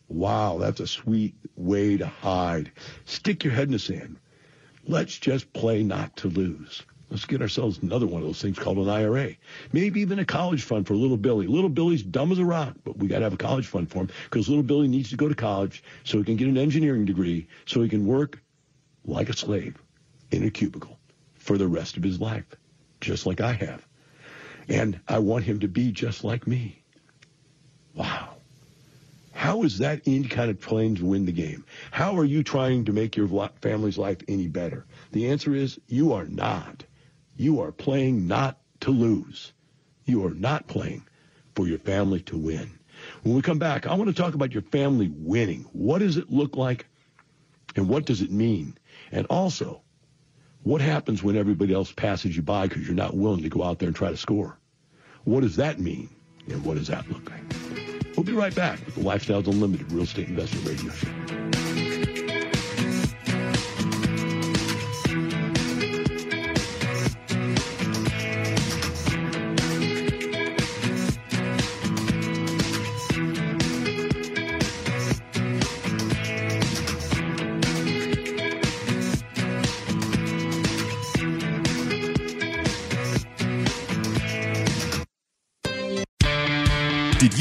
Wow, 0.09 0.59
that's 0.59 0.81
a 0.81 0.89
sweet 0.89 1.37
way 1.55 1.97
to 1.97 2.07
hide. 2.07 2.73
Stick 3.05 3.45
your 3.45 3.53
head 3.53 3.69
in 3.69 3.73
the 3.73 3.79
sand. 3.79 4.17
Let's 4.89 5.17
just 5.17 5.53
play 5.53 5.85
not 5.85 6.17
to 6.17 6.29
lose. 6.29 6.83
Let's 7.11 7.27
get 7.27 7.41
ourselves 7.41 7.79
another 7.81 8.09
one 8.09 8.23
of 8.23 8.27
those 8.27 8.43
things 8.43 8.59
called 8.59 8.79
an 8.79 8.89
IRA. 8.89 9.31
Maybe 9.73 10.01
even 10.01 10.19
a 10.19 10.25
college 10.25 10.65
fund 10.65 10.89
for 10.89 10.95
little 10.95 11.17
Billy. 11.17 11.47
Little 11.47 11.71
Billy's 11.71 12.03
dumb 12.03 12.33
as 12.33 12.41
a 12.41 12.45
rock, 12.45 12.75
but 12.83 12.99
we 12.99 13.07
got 13.07 13.19
to 13.19 13.25
have 13.25 13.35
a 13.35 13.37
college 13.37 13.69
fund 13.69 13.89
for 13.89 14.01
him 14.01 14.11
because 14.25 14.49
little 14.49 14.65
Billy 14.65 14.89
needs 14.89 15.11
to 15.11 15.17
go 15.17 15.29
to 15.29 15.35
college 15.37 15.85
so 16.03 16.19
he 16.19 16.25
can 16.25 16.35
get 16.35 16.49
an 16.49 16.59
engineering 16.59 17.05
degree 17.05 17.47
so 17.67 17.83
he 17.83 17.89
can 17.89 18.05
work 18.05 18.43
like 19.05 19.29
a 19.29 19.37
slave 19.37 19.81
in 20.33 20.43
a 20.43 20.51
cubicle 20.51 20.99
for 21.45 21.59
the 21.59 21.69
rest 21.69 21.97
of 21.99 22.03
his 22.03 22.21
life, 22.21 22.47
just 23.01 23.27
like 23.27 23.41
I 23.41 23.53
have. 23.53 23.87
And 24.67 24.99
I 25.07 25.19
want 25.19 25.45
him 25.45 25.61
to 25.61 25.69
be 25.69 25.93
just 25.93 26.25
like 26.25 26.47
me. 26.47 26.83
Wow. 27.95 28.31
How 29.33 29.63
is 29.63 29.79
that 29.79 30.01
any 30.07 30.25
kind 30.25 30.51
of 30.51 30.59
playing 30.59 30.97
to 30.97 31.05
win 31.05 31.27
the 31.27 31.33
game? 31.33 31.67
How 31.91 32.17
are 32.17 32.25
you 32.25 32.43
trying 32.43 32.87
to 32.87 32.93
make 32.93 33.15
your 33.15 33.29
family's 33.61 33.99
life 33.99 34.19
any 34.27 34.49
better? 34.49 34.87
The 35.13 35.29
answer 35.29 35.55
is 35.55 35.79
you 35.87 36.15
are 36.15 36.25
not. 36.25 36.83
You 37.37 37.61
are 37.61 37.73
playing 37.73 38.27
not 38.27 38.59
to 38.81 38.91
lose. 38.91 39.53
You 40.07 40.27
are 40.27 40.35
not 40.35 40.67
playing 40.67 41.05
for 41.55 41.69
your 41.69 41.79
family 41.79 42.21
to 42.23 42.39
win. 42.39 42.79
When 43.23 43.35
we 43.35 43.43
come 43.43 43.59
back, 43.59 43.87
I 43.87 43.95
want 43.95 44.09
to 44.09 44.23
talk 44.23 44.35
about 44.35 44.55
your 44.55 44.63
family 44.63 45.13
winning. 45.15 45.67
What 45.73 45.99
does 45.99 46.17
it 46.17 46.31
look 46.31 46.57
like? 46.57 46.87
And 47.77 47.89
what 47.89 48.07
does 48.07 48.23
it 48.23 48.31
mean? 48.31 48.79
And 49.13 49.27
also, 49.27 49.83
what 50.65 50.81
happens 50.81 51.23
when 51.23 51.37
everybody 51.37 51.73
else 51.73 51.93
passes 51.93 52.35
you 52.35 52.43
by 52.43 52.67
because 52.67 52.87
you're 52.87 52.97
not 52.97 53.15
willing 53.17 53.43
to 53.43 53.49
go 53.49 53.63
out 53.63 53.79
there 53.79 53.87
and 53.87 53.95
try 53.95 54.11
to 54.11 54.17
score? 54.17 54.59
What 55.25 55.43
does 55.43 55.57
that 55.57 55.79
mean? 55.79 56.09
And 56.49 56.65
what 56.65 56.77
does 56.77 56.89
that 56.89 57.09
look 57.11 57.31
like? 57.31 57.43
We'll 58.17 58.25
be 58.25 58.33
right 58.33 58.55
back 58.55 58.85
with 58.85 58.97
the 58.97 59.03
Lifestyles 59.03 59.47
Unlimited 59.47 59.91
Real 59.93 60.05
Estate 60.05 60.29
Investor 60.29 60.59
Radio 60.59 60.91
Show. 60.91 61.64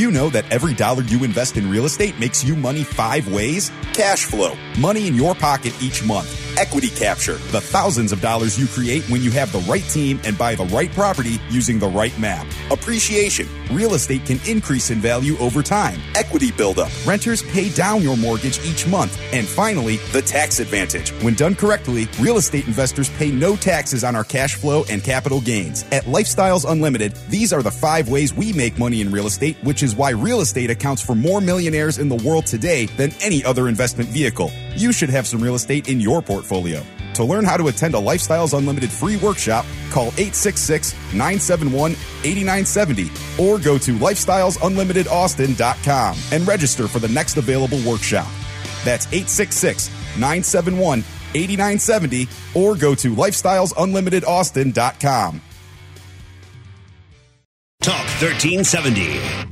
You 0.04 0.12
know 0.12 0.30
that 0.30 0.44
every 0.52 0.74
dollar 0.74 1.02
you 1.04 1.24
invest 1.24 1.56
in 1.56 1.70
real 1.70 1.86
estate 1.86 2.20
makes 2.20 2.44
you 2.44 2.58
money 2.58 2.84
five 2.84 3.32
ways? 3.32 3.72
Cash 3.94 4.26
flow, 4.26 4.54
money 4.78 5.08
in 5.08 5.16
your 5.16 5.34
pocket 5.34 5.74
each 5.82 6.04
month 6.04 6.44
Equity 6.58 6.90
Capture, 6.90 7.36
the 7.52 7.62
thousands 7.62 8.12
of 8.12 8.22
dollars 8.22 8.60
you 8.60 8.68
create 8.68 9.04
when 9.10 9.22
you 9.22 9.32
have 9.32 9.52
the 9.52 9.60
right 9.60 9.84
team 9.84 10.20
and 10.24 10.38
buy 10.38 10.56
the 10.56 10.66
right 10.66 10.92
property 10.92 11.40
using 11.50 11.80
the 11.80 11.88
right 11.88 12.18
map. 12.20 12.46
Appreciation, 12.70 13.48
real 13.74 13.94
estate 13.96 14.26
can 14.26 14.40
increase 14.48 14.90
in 14.92 15.00
value 15.00 15.38
over 15.40 15.62
time. 15.64 16.00
Equity 16.16 16.52
buildup, 16.52 16.92
renters 17.06 17.44
pay 17.44 17.70
down 17.70 18.02
your 18.02 18.16
mortgage 18.16 18.64
each 18.66 18.88
month. 18.88 19.20
And 19.34 19.48
finally, 19.48 19.98
the 20.12 20.22
tax 20.22 20.60
advantage. 20.60 21.12
When 21.24 21.34
done 21.34 21.56
correctly, 21.56 22.08
real 22.20 22.38
estate 22.38 22.68
investors 22.68 23.10
pay 23.12 23.32
no 23.32 23.56
taxes 23.56 24.04
on 24.04 24.16
our 24.16 24.24
cash 24.24 24.56
flow 24.56 24.84
and 24.90 25.04
capital 25.04 25.42
gains. 25.42 25.84
At 25.92 26.04
Lifestyles 26.04 26.70
Unlimited, 26.70 27.16
these 27.30 27.52
are 27.52 27.64
the 27.64 27.72
five 27.72 28.10
ways 28.10 28.34
we 28.34 28.54
make 28.54 28.78
money 28.78 29.02
in 29.02 29.12
real 29.12 29.28
estate, 29.28 29.58
which 29.64 29.84
is 29.84 29.96
why 29.96 30.12
real 30.12 30.42
estate 30.42 30.70
accounts 30.70 31.02
for 31.02 31.16
more 31.16 31.42
millionaires 31.42 31.98
in 31.98 32.10
the 32.10 32.16
world 32.28 32.46
today 32.46 32.86
than 32.98 33.12
any 33.22 33.44
other 33.44 33.68
investment 33.68 34.10
vehicle. 34.10 34.52
You 34.76 34.92
should 34.92 35.10
have 35.10 35.28
some 35.28 35.42
real 35.42 35.56
estate 35.56 35.90
in 35.90 36.00
your 36.00 36.22
portfolio. 36.22 36.84
To 37.14 37.24
learn 37.24 37.46
how 37.46 37.56
to 37.58 37.68
attend 37.68 37.94
a 37.94 38.00
Lifestyles 38.00 38.58
Unlimited 38.58 38.92
free 38.92 39.18
workshop, 39.18 39.68
call 39.92 40.08
866 40.08 40.94
971 41.14 41.92
8970 41.92 43.12
or 43.40 43.60
go 43.60 43.78
to 43.78 43.96
lifestylesunlimitedaustin.com 43.98 46.18
and 46.32 46.48
register 46.48 46.88
for 46.88 46.98
the 47.00 47.10
next 47.10 47.38
available 47.38 47.80
workshop. 47.86 48.26
That's 48.84 49.06
866 49.08 49.90
971 50.18 51.04
8970 51.36 52.28
or 52.56 52.76
go 52.76 52.96
to 52.96 53.16
lifestylesunlimitedaustin.com. 53.16 55.42
Talk 57.82 58.06
1370. 58.22 59.43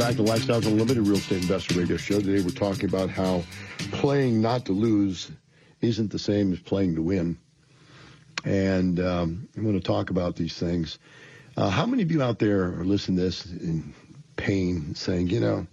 Back 0.00 0.16
to 0.16 0.22
Lifestyles 0.22 0.66
Unlimited 0.66 1.06
Real 1.06 1.18
Estate 1.18 1.42
Investor 1.42 1.78
Radio 1.78 1.98
Show. 1.98 2.20
Today 2.20 2.42
we're 2.42 2.52
talking 2.52 2.86
about 2.86 3.10
how 3.10 3.42
playing 3.92 4.40
not 4.40 4.64
to 4.64 4.72
lose 4.72 5.30
isn't 5.82 6.10
the 6.10 6.18
same 6.18 6.54
as 6.54 6.58
playing 6.58 6.94
to 6.94 7.02
win. 7.02 7.36
And 8.42 8.98
um, 8.98 9.46
I'm 9.54 9.62
going 9.62 9.78
to 9.78 9.86
talk 9.86 10.08
about 10.08 10.36
these 10.36 10.58
things. 10.58 10.98
Uh, 11.54 11.68
how 11.68 11.84
many 11.84 12.02
of 12.02 12.10
you 12.10 12.22
out 12.22 12.38
there 12.38 12.80
are 12.80 12.82
listening 12.82 13.18
to 13.18 13.24
this 13.24 13.44
in 13.44 13.92
pain, 14.36 14.94
saying, 14.94 15.28
you 15.28 15.40
know, 15.40 15.66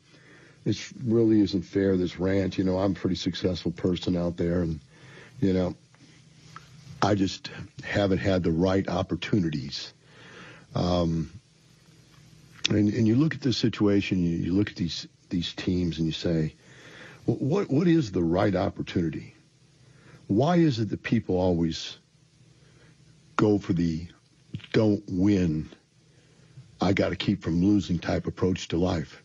this 0.66 0.92
really 1.06 1.40
isn't 1.40 1.62
fair, 1.62 1.96
this 1.96 2.20
rant. 2.20 2.58
You 2.58 2.66
know, 2.66 2.80
I'm 2.80 2.92
a 2.92 2.96
pretty 2.96 3.16
successful 3.16 3.72
person 3.72 4.18
out 4.18 4.36
there, 4.36 4.62
and, 4.62 4.82
you 5.40 5.54
know, 5.54 5.74
I 7.02 7.16
just 7.16 7.50
haven't 7.82 8.18
had 8.18 8.44
the 8.44 8.52
right 8.52 8.90
opportunities. 8.90 9.94
Um, 10.76 11.32
and, 12.70 12.94
and 12.94 13.08
you 13.08 13.16
look 13.16 13.36
at 13.36 13.42
this 13.42 13.58
situation, 13.58 14.24
you, 14.24 14.38
you 14.38 14.54
look 14.54 14.70
at 14.70 14.76
these 14.76 15.08
these 15.30 15.54
teams, 15.54 15.98
and 15.98 16.06
you 16.06 16.14
say, 16.14 16.56
well, 17.26 17.38
what 17.38 17.70
what 17.70 17.88
is 17.88 18.12
the 18.12 18.24
right 18.24 18.56
opportunity? 18.56 19.36
Why 20.28 20.58
is 20.58 20.80
it 20.80 20.90
that 20.90 21.04
people 21.04 21.40
always 21.40 21.98
go 23.36 23.58
for 23.58 23.74
the 23.74 24.08
don't 24.74 25.04
win, 25.08 25.70
I 26.82 26.94
got 26.94 27.10
to 27.10 27.16
keep 27.16 27.42
from 27.42 27.64
losing 27.64 28.00
type 28.00 28.28
approach 28.28 28.68
to 28.70 28.78
life? 28.78 29.24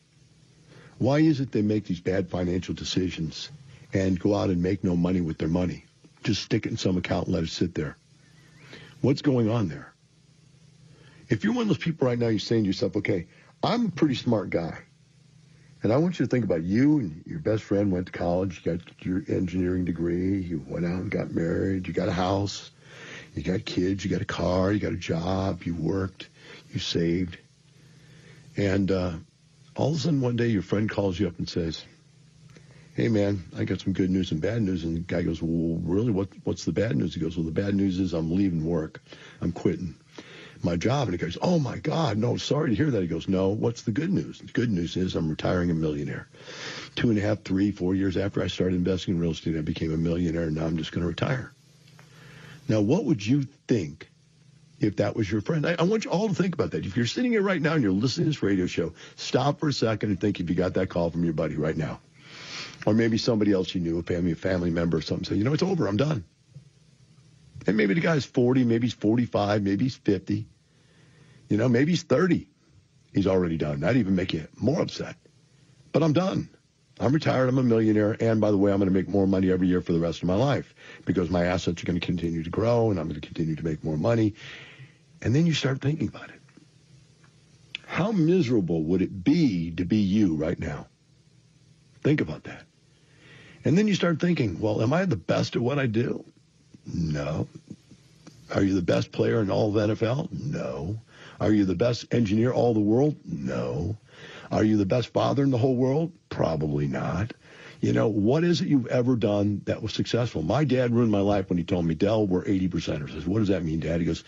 Why 0.99 1.19
is 1.19 1.41
it 1.41 1.51
they 1.51 1.63
make 1.63 1.85
these 1.85 2.01
bad 2.01 2.31
financial 2.31 2.75
decisions 2.75 3.51
and 3.93 4.19
go 4.19 4.35
out 4.35 4.51
and 4.51 4.63
make 4.63 4.85
no 4.85 4.95
money 4.97 5.21
with 5.21 5.39
their 5.39 5.49
money? 5.49 5.85
Just 6.23 6.43
stick 6.43 6.67
it 6.67 6.71
in 6.71 6.77
some 6.77 6.97
account 6.97 7.27
and 7.27 7.35
let 7.35 7.43
it 7.43 7.51
sit 7.51 7.75
there. 7.75 7.97
What's 9.01 9.23
going 9.23 9.51
on 9.51 9.69
there? 9.69 9.92
If 11.33 11.45
you're 11.45 11.55
one 11.55 11.63
of 11.63 11.69
those 11.69 11.79
people 11.79 12.07
right 12.07 12.19
now, 12.19 12.29
you're 12.29 12.39
saying 12.39 12.65
to 12.65 12.67
yourself, 12.67 12.95
okay, 12.95 13.27
I'm 13.63 13.87
a 13.87 13.91
pretty 13.91 14.17
smart 14.17 14.51
guy. 14.51 14.77
And 15.83 15.91
I 15.91 15.97
want 15.97 16.19
you 16.19 16.27
to 16.27 16.31
think 16.31 16.45
about 16.45 16.63
you 16.63 16.99
and 16.99 17.25
your 17.27 17.39
best 17.39 17.63
friend 17.63 17.91
went 17.91 18.05
to 18.09 18.13
college, 18.13 18.61
you 18.63 18.77
got 18.77 18.85
your 19.01 19.25
engineering 19.29 19.87
degree, 19.87 20.43
you 20.43 20.63
went 20.69 20.85
out 20.85 21.01
and 21.01 21.11
got 21.11 21.31
married, 21.31 21.89
you 21.89 21.95
got 21.95 22.09
a 22.11 22.13
house, 22.13 22.71
you 23.35 23.43
got 23.43 23.65
kids, 23.65 24.05
you 24.05 24.11
got 24.11 24.21
a 24.21 24.27
car, 24.27 24.73
you 24.73 24.79
got 24.79 24.93
a 24.93 24.97
job, 24.97 25.63
you 25.63 25.75
worked, 25.75 26.29
you 26.71 26.79
saved. 26.79 27.39
And 28.59 28.91
uh, 28.91 29.13
all 29.75 29.89
of 29.89 29.97
a 29.97 30.01
sudden 30.01 30.21
one 30.21 30.37
day 30.37 30.49
your 30.49 30.61
friend 30.61 30.91
calls 30.91 31.19
you 31.19 31.29
up 31.29 31.39
and 31.39 31.49
says, 31.49 31.83
hey 32.95 33.09
man, 33.09 33.43
I 33.57 33.65
got 33.65 33.81
some 33.81 33.95
good 33.95 34.11
news 34.11 34.33
and 34.33 34.41
bad 34.43 34.61
news. 34.61 34.85
And 34.85 34.97
the 34.97 35.01
guy 35.01 35.23
goes, 35.23 35.41
well, 35.41 35.81
really, 35.83 36.11
what, 36.11 36.29
what's 36.45 36.67
the 36.67 36.73
bad 36.73 36.95
news? 36.95 37.15
He 37.15 37.21
goes, 37.21 37.39
well, 37.39 37.47
the 37.47 37.53
bad 37.53 37.75
news 37.75 38.01
is 38.01 38.13
I'm 38.13 38.37
leaving 38.37 38.67
work. 38.67 39.03
I'm 39.41 39.51
quitting 39.51 39.95
my 40.65 40.77
job. 40.77 41.09
And 41.09 41.13
he 41.13 41.19
goes, 41.19 41.39
oh 41.41 41.59
my 41.59 41.79
God, 41.79 42.17
no, 42.19 42.37
sorry 42.37 42.71
to 42.71 42.77
hear 42.77 42.91
that. 42.91 43.03
He 43.03 43.09
goes, 43.09 43.29
no, 43.29 43.49
what's 43.49 43.83
the 43.83 43.91
good 43.91 44.13
news? 44.13 44.39
The 44.39 44.53
good 44.53 44.71
news 44.71 44.97
is 44.97 45.15
I'm 45.15 45.29
retiring 45.29 45.71
a 45.71 45.75
millionaire. 45.75 46.29
Two 46.95 47.11
and 47.11 47.19
a 47.19 47.23
half, 47.23 47.43
three, 47.43 47.71
four 47.71 47.95
years 47.95 48.17
after 48.17 48.43
I 48.43 48.47
started 48.47 48.77
investing 48.77 49.15
in 49.15 49.21
real 49.21 49.33
estate, 49.33 49.57
I 49.57 49.63
became 49.63 49.93
a 49.93 49.97
millionaire 49.97 50.45
and 50.45 50.57
now 50.57 50.67
I'm 50.67 50.77
just 50.77 50.93
going 50.93 51.03
to 51.03 51.09
retire. 51.09 51.53
Now, 52.69 52.81
what 52.81 53.05
would 53.05 53.25
you 53.25 53.43
think 53.67 54.09
if 54.81 54.97
that 54.97 55.17
was 55.17 55.31
your 55.31 55.41
friend? 55.41 55.67
I, 55.67 55.77
I, 55.79 55.83
want 55.83 56.05
you 56.05 56.11
all 56.11 56.29
to 56.29 56.35
think 56.35 56.55
about 56.55 56.71
that. 56.73 56.87
If 56.87 56.97
you're 56.97 57.07
sitting 57.07 57.33
here 57.33 57.43
right 57.43 57.61
now 57.61 57.75
and 57.75 57.83
you're 57.83 57.93
listening 57.93 58.27
to 58.27 58.31
this 58.31 58.43
radio 58.43 58.67
show, 58.67 58.93
stop 59.17 59.61
for 59.61 59.69
a 59.69 59.73
second 59.73 60.11
and 60.11 60.21
think 60.21 60.41
if 60.41 60.49
you 60.49 60.57
got 60.57 60.75
that 60.75 60.89
call 60.89 61.11
from 61.11 61.25
your 61.25 61.33
buddy 61.33 61.57
right 61.57 61.77
now. 61.77 62.01
Or 62.87 62.95
maybe 62.95 63.19
somebody 63.19 63.53
else 63.53 63.75
you 63.75 63.81
knew, 63.81 63.99
a 63.99 64.03
family, 64.03 64.33
a 64.33 64.37
family 64.37 64.71
member 64.71 64.97
or 64.99 65.03
something, 65.03 65.25
say, 65.25 65.35
you 65.37 65.45
know, 65.45 65.53
it's 65.53 65.63
over, 65.63 65.87
I'm 65.87 65.97
done. 65.97 66.25
And 67.67 67.77
maybe 67.77 67.95
the 67.95 68.01
guy's 68.01 68.25
40, 68.25 68.65
maybe 68.65 68.87
he's 68.87 68.95
45, 68.95 69.63
maybe 69.63 69.85
he's 69.85 69.95
50. 69.97 70.47
You 71.53 71.59
know, 71.59 71.69
maybe 71.69 71.93
he's 71.93 72.03
30. 72.03 72.49
He's 73.13 73.27
already 73.27 73.59
done. 73.59 73.81
That'd 73.81 73.99
even 73.99 74.17
make 74.17 74.33
you 74.33 74.49
more 74.57 74.81
upset. 74.81 75.17
But 75.93 76.03
I'm 76.03 76.15
done. 76.15 76.49
I'm 76.99 77.13
retired. 77.13 77.51
I'm 77.51 77.59
a 77.59 77.63
millionaire. 77.63 78.17
And 78.21 78.41
by 78.41 78.51
the 78.51 78.57
way, 78.57 78.73
I'm 78.73 78.79
going 78.79 78.89
to 78.89 78.95
make 78.95 79.07
more 79.07 79.27
money 79.27 79.53
every 79.53 79.69
year 79.69 79.83
for 79.83 79.93
the 79.93 80.01
rest 80.01 80.23
of 80.23 80.29
my 80.29 80.35
life 80.35 80.75
because 81.05 81.29
my 81.29 81.45
assets 81.45 81.83
are 81.83 81.85
going 81.85 82.01
to 82.01 82.07
continue 82.07 82.43
to 82.43 82.49
grow 82.49 82.91
and 82.91 82.99
I'm 82.99 83.07
going 83.07 83.21
to 83.21 83.27
continue 83.27 83.55
to 83.55 83.63
make 83.63 83.85
more 83.85 83.99
money. 83.99 84.33
And 85.21 85.35
then 85.35 85.45
you 85.45 85.53
start 85.53 85.83
thinking 85.83 86.09
about 86.09 86.31
it. 86.31 86.41
How 87.85 88.13
miserable 88.13 88.85
would 88.85 89.03
it 89.03 89.23
be 89.23 89.73
to 89.73 89.85
be 89.85 89.99
you 89.99 90.37
right 90.37 90.59
now? 90.59 90.87
Think 92.03 92.23
about 92.23 92.45
that. 92.45 92.63
And 93.67 93.77
then 93.77 93.87
you 93.87 93.95
start 93.95 94.21
thinking, 94.21 94.59
well, 94.59 94.81
am 94.81 94.95
I 94.95 95.05
the 95.05 95.17
best 95.17 95.55
at 95.55 95.61
what 95.61 95.79
I 95.79 95.85
do? 95.85 96.25
No. 96.87 97.47
Are 98.55 98.63
you 98.63 98.75
the 98.75 98.81
best 98.81 99.13
player 99.13 99.43
in 99.43 99.51
all 99.51 99.77
of 99.77 99.91
NFL? 99.91 100.33
No. 100.33 100.99
Are 101.43 101.53
you 101.53 101.65
the 101.65 101.75
best 101.75 102.15
engineer 102.15 102.53
all 102.53 102.73
the 102.73 102.79
world? 102.79 103.17
No. 103.25 103.97
Are 104.53 104.63
you 104.63 104.77
the 104.77 104.87
best 104.87 105.09
father 105.09 105.43
in 105.43 105.51
the 105.51 105.59
whole 105.59 105.75
world? 105.75 106.13
Probably 106.29 106.87
not. 106.87 107.33
You 107.81 107.93
know, 107.93 108.07
what 108.07 108.45
is 108.45 108.61
it 108.61 108.69
you've 108.69 108.87
ever 108.87 109.17
done 109.17 109.63
that 109.65 109.83
was 109.83 109.93
successful? 109.93 110.43
My 110.43 110.63
dad 110.63 110.95
ruined 110.95 111.11
my 111.11 111.19
life 111.19 111.49
when 111.49 111.59
he 111.59 111.65
told 111.65 111.85
me, 111.85 111.97
Del, 111.97 112.29
we're 112.29 112.47
80 112.47 112.69
percenters. 112.69 113.11
I 113.11 113.15
said, 113.15 113.27
what 113.27 113.41
does 113.41 113.49
that 113.49 113.65
mean, 113.65 113.81
Dad? 113.81 113.99
He 113.99 114.07
goes, 114.07 114.23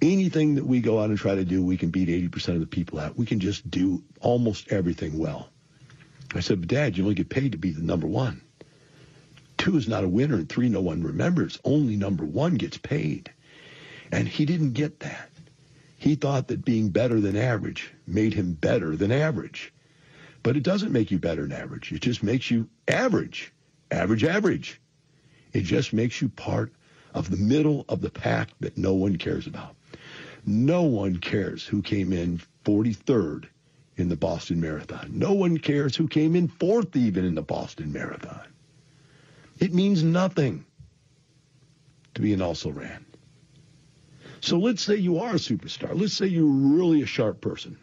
anything 0.00 0.54
that 0.54 0.64
we 0.64 0.80
go 0.80 0.98
out 0.98 1.10
and 1.10 1.18
try 1.18 1.34
to 1.34 1.44
do, 1.44 1.62
we 1.62 1.76
can 1.76 1.90
beat 1.90 2.08
80% 2.08 2.54
of 2.54 2.60
the 2.60 2.66
people 2.66 3.00
at. 3.00 3.18
We 3.18 3.26
can 3.26 3.38
just 3.38 3.70
do 3.70 4.02
almost 4.22 4.72
everything 4.72 5.18
well. 5.18 5.50
I 6.34 6.40
said, 6.40 6.60
but 6.60 6.70
Dad, 6.70 6.96
you 6.96 7.04
only 7.04 7.16
get 7.16 7.28
paid 7.28 7.52
to 7.52 7.58
be 7.58 7.72
the 7.72 7.82
number 7.82 8.06
one. 8.06 8.40
Two 9.58 9.76
is 9.76 9.88
not 9.88 10.04
a 10.04 10.08
winner, 10.08 10.36
and 10.36 10.48
three, 10.48 10.70
no 10.70 10.80
one 10.80 11.02
remembers. 11.02 11.58
Only 11.64 11.96
number 11.96 12.24
one 12.24 12.54
gets 12.54 12.78
paid. 12.78 13.30
And 14.10 14.26
he 14.26 14.46
didn't 14.46 14.72
get 14.72 15.00
that. 15.00 15.28
He 15.96 16.14
thought 16.14 16.48
that 16.48 16.64
being 16.64 16.90
better 16.90 17.20
than 17.20 17.36
average 17.36 17.92
made 18.06 18.34
him 18.34 18.52
better 18.54 18.96
than 18.96 19.12
average. 19.12 19.72
But 20.42 20.56
it 20.56 20.62
doesn't 20.62 20.92
make 20.92 21.10
you 21.10 21.18
better 21.18 21.42
than 21.42 21.52
average. 21.52 21.92
It 21.92 22.02
just 22.02 22.22
makes 22.22 22.50
you 22.50 22.68
average. 22.86 23.52
Average, 23.90 24.24
average. 24.24 24.80
It 25.52 25.62
just 25.62 25.92
makes 25.92 26.20
you 26.20 26.28
part 26.28 26.72
of 27.14 27.30
the 27.30 27.36
middle 27.36 27.84
of 27.88 28.00
the 28.00 28.10
pack 28.10 28.50
that 28.60 28.76
no 28.76 28.92
one 28.94 29.16
cares 29.16 29.46
about. 29.46 29.76
No 30.44 30.82
one 30.82 31.16
cares 31.16 31.64
who 31.64 31.80
came 31.80 32.12
in 32.12 32.42
43rd 32.64 33.46
in 33.96 34.08
the 34.08 34.16
Boston 34.16 34.60
Marathon. 34.60 35.10
No 35.12 35.32
one 35.32 35.58
cares 35.58 35.96
who 35.96 36.08
came 36.08 36.34
in 36.34 36.48
fourth 36.48 36.96
even 36.96 37.24
in 37.24 37.34
the 37.34 37.42
Boston 37.42 37.92
Marathon. 37.92 38.46
It 39.60 39.72
means 39.72 40.02
nothing 40.02 40.64
to 42.14 42.20
be 42.20 42.32
an 42.32 42.42
also 42.42 42.70
ran. 42.70 43.03
So 44.44 44.58
let's 44.58 44.82
say 44.82 44.96
you 44.96 45.20
are 45.20 45.30
a 45.30 45.38
superstar. 45.38 45.98
Let's 45.98 46.12
say 46.12 46.26
you're 46.26 46.44
really 46.44 47.00
a 47.00 47.06
sharp 47.06 47.40
person. 47.40 47.78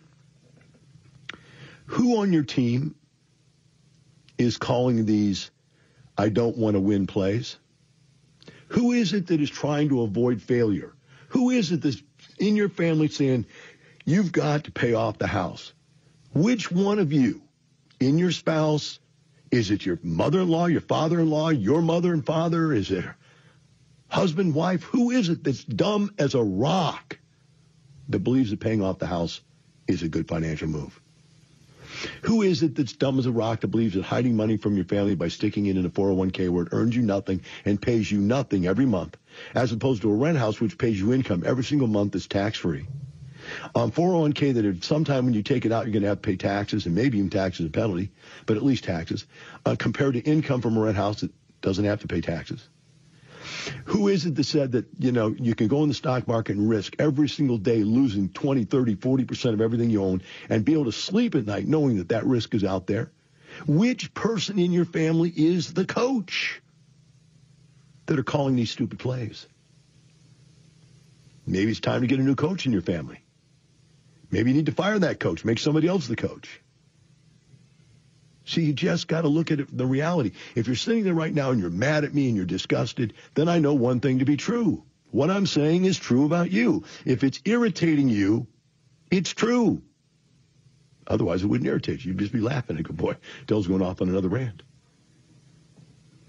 Who 1.87 2.17
on 2.17 2.31
your 2.31 2.43
team 2.43 2.93
is 4.37 4.57
calling 4.57 5.07
these 5.07 5.49
I 6.19 6.29
don't 6.29 6.55
want 6.57 6.75
to 6.75 6.79
win 6.79 7.07
plays? 7.07 7.57
Who 8.67 8.91
is 8.91 9.11
it 9.13 9.25
that 9.27 9.41
is 9.41 9.49
trying 9.49 9.89
to 9.89 10.03
avoid 10.03 10.39
failure? 10.39 10.93
Who 11.29 11.49
is 11.49 11.71
it 11.71 11.81
that's 11.81 12.03
in 12.37 12.55
your 12.55 12.69
family 12.69 13.07
saying, 13.07 13.47
you've 14.05 14.31
got 14.31 14.65
to 14.65 14.71
pay 14.71 14.93
off 14.93 15.17
the 15.17 15.25
house? 15.25 15.73
Which 16.35 16.71
one 16.71 16.99
of 16.99 17.11
you, 17.11 17.41
in 17.99 18.19
your 18.19 18.31
spouse, 18.31 18.99
is 19.49 19.71
it 19.71 19.83
your 19.83 19.97
mother-in-law, 20.03 20.67
your 20.67 20.81
father-in-law, 20.81 21.49
your 21.49 21.81
mother 21.81 22.13
and 22.13 22.23
father? 22.23 22.71
Is 22.71 22.91
it 22.91 23.03
husband, 24.11 24.53
wife, 24.53 24.83
who 24.83 25.09
is 25.09 25.29
it 25.29 25.43
that's 25.43 25.63
dumb 25.63 26.13
as 26.19 26.35
a 26.35 26.43
rock 26.43 27.17
that 28.09 28.19
believes 28.19 28.49
that 28.51 28.59
paying 28.59 28.83
off 28.83 28.99
the 28.99 29.07
house 29.07 29.41
is 29.87 30.03
a 30.03 30.09
good 30.09 30.27
financial 30.27 30.67
move? 30.67 30.99
Who 32.23 32.41
is 32.41 32.61
it 32.61 32.75
that's 32.75 32.93
dumb 32.93 33.19
as 33.19 33.25
a 33.25 33.31
rock 33.31 33.61
that 33.61 33.67
believes 33.69 33.95
that 33.95 34.03
hiding 34.03 34.35
money 34.35 34.57
from 34.57 34.75
your 34.75 34.85
family 34.85 35.15
by 35.15 35.29
sticking 35.29 35.65
it 35.65 35.77
in 35.77 35.85
a 35.85 35.89
401k 35.89 36.49
where 36.49 36.63
it 36.63 36.69
earns 36.71 36.95
you 36.95 37.01
nothing 37.01 37.41
and 37.65 37.81
pays 37.81 38.11
you 38.11 38.19
nothing 38.19 38.65
every 38.65 38.85
month, 38.85 39.17
as 39.55 39.71
opposed 39.71 40.01
to 40.01 40.11
a 40.11 40.15
rent 40.15 40.37
house 40.37 40.59
which 40.59 40.77
pays 40.77 40.99
you 40.99 41.13
income 41.13 41.43
every 41.45 41.63
single 41.63 41.87
month 41.87 42.15
is 42.15 42.27
tax 42.27 42.57
free? 42.57 42.85
On 43.75 43.91
401k 43.91 44.53
that 44.53 44.65
if 44.65 44.83
sometime 44.83 45.25
when 45.25 45.33
you 45.33 45.43
take 45.43 45.65
it 45.65 45.71
out, 45.71 45.85
you're 45.85 45.93
going 45.93 46.03
to 46.03 46.09
have 46.09 46.21
to 46.21 46.27
pay 46.27 46.35
taxes 46.35 46.85
and 46.85 46.95
maybe 46.95 47.17
even 47.17 47.29
taxes 47.29 47.65
and 47.65 47.73
penalty, 47.73 48.11
but 48.45 48.57
at 48.57 48.63
least 48.63 48.83
taxes, 48.83 49.25
uh, 49.65 49.75
compared 49.77 50.13
to 50.13 50.19
income 50.21 50.61
from 50.61 50.77
a 50.77 50.81
rent 50.81 50.97
house 50.97 51.21
that 51.21 51.31
doesn't 51.61 51.85
have 51.85 52.01
to 52.01 52.07
pay 52.07 52.21
taxes. 52.21 52.67
Who 53.85 54.07
is 54.07 54.25
it 54.25 54.35
that 54.35 54.43
said 54.43 54.73
that, 54.73 54.85
you 54.99 55.11
know, 55.11 55.35
you 55.37 55.55
can 55.55 55.67
go 55.67 55.83
in 55.83 55.89
the 55.89 55.95
stock 55.95 56.27
market 56.27 56.55
and 56.55 56.69
risk 56.69 56.95
every 56.99 57.29
single 57.29 57.57
day 57.57 57.83
losing 57.83 58.29
20, 58.29 58.65
30, 58.65 58.95
40% 58.95 59.53
of 59.53 59.61
everything 59.61 59.89
you 59.89 60.03
own 60.03 60.21
and 60.49 60.65
be 60.65 60.73
able 60.73 60.85
to 60.85 60.91
sleep 60.91 61.35
at 61.35 61.45
night 61.45 61.67
knowing 61.67 61.97
that 61.97 62.09
that 62.09 62.25
risk 62.25 62.53
is 62.53 62.63
out 62.63 62.87
there? 62.87 63.11
Which 63.67 64.13
person 64.13 64.59
in 64.59 64.71
your 64.71 64.85
family 64.85 65.31
is 65.35 65.73
the 65.73 65.85
coach 65.85 66.61
that 68.05 68.17
are 68.17 68.23
calling 68.23 68.55
these 68.55 68.71
stupid 68.71 68.99
plays? 68.99 69.47
Maybe 71.45 71.71
it's 71.71 71.79
time 71.79 72.01
to 72.01 72.07
get 72.07 72.19
a 72.19 72.23
new 72.23 72.35
coach 72.35 72.65
in 72.65 72.71
your 72.71 72.81
family. 72.81 73.19
Maybe 74.29 74.51
you 74.51 74.57
need 74.57 74.67
to 74.67 74.71
fire 74.71 74.97
that 74.99 75.19
coach, 75.19 75.43
make 75.43 75.59
somebody 75.59 75.87
else 75.87 76.07
the 76.07 76.15
coach. 76.15 76.61
See, 78.51 78.63
you 78.63 78.73
just 78.73 79.07
got 79.07 79.21
to 79.21 79.29
look 79.29 79.49
at 79.49 79.61
it, 79.61 79.77
the 79.77 79.85
reality. 79.85 80.33
If 80.55 80.67
you're 80.67 80.75
sitting 80.75 81.05
there 81.05 81.13
right 81.13 81.33
now 81.33 81.51
and 81.51 81.61
you're 81.61 81.69
mad 81.69 82.03
at 82.03 82.13
me 82.13 82.27
and 82.27 82.35
you're 82.35 82.45
disgusted, 82.45 83.13
then 83.33 83.47
I 83.47 83.59
know 83.59 83.73
one 83.73 84.01
thing 84.01 84.19
to 84.19 84.25
be 84.25 84.35
true. 84.35 84.83
What 85.11 85.31
I'm 85.31 85.45
saying 85.45 85.85
is 85.85 85.97
true 85.97 86.25
about 86.25 86.51
you. 86.51 86.83
If 87.05 87.23
it's 87.23 87.39
irritating 87.45 88.09
you, 88.09 88.47
it's 89.09 89.31
true. 89.31 89.81
Otherwise, 91.07 91.43
it 91.43 91.47
wouldn't 91.47 91.67
irritate 91.67 92.03
you. 92.03 92.11
You'd 92.11 92.19
just 92.19 92.33
be 92.33 92.41
laughing 92.41 92.75
and 92.75 92.85
go, 92.85 92.93
boy, 92.93 93.15
Del's 93.47 93.67
going 93.67 93.81
off 93.81 94.01
on 94.01 94.09
another 94.09 94.27
rant. 94.27 94.63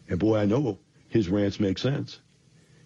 And 0.08 0.20
boy, 0.20 0.38
I 0.38 0.44
know 0.44 0.78
his 1.08 1.28
rants 1.28 1.58
make 1.58 1.76
sense. 1.76 2.20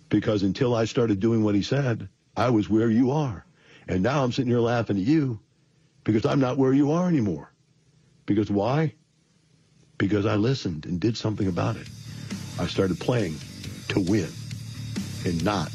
Because 0.08 0.44
until 0.44 0.74
I 0.74 0.86
started 0.86 1.20
doing 1.20 1.44
what 1.44 1.54
he 1.54 1.62
said, 1.62 2.08
I 2.34 2.48
was 2.48 2.70
where 2.70 2.88
you 2.88 3.10
are. 3.10 3.44
And 3.86 4.02
now 4.02 4.24
I'm 4.24 4.32
sitting 4.32 4.50
here 4.50 4.60
laughing 4.60 4.96
at 4.96 5.02
you 5.02 5.40
because 6.04 6.24
I'm 6.24 6.40
not 6.40 6.56
where 6.56 6.72
you 6.72 6.92
are 6.92 7.06
anymore. 7.06 7.52
Because 8.24 8.50
why? 8.50 8.94
Because 9.98 10.26
I 10.26 10.36
listened 10.36 10.86
and 10.86 11.00
did 11.00 11.16
something 11.16 11.48
about 11.48 11.76
it. 11.76 11.86
I 12.58 12.66
started 12.66 12.98
playing 13.00 13.38
to 13.88 14.00
win 14.00 14.28
and 15.24 15.44
not 15.44 15.70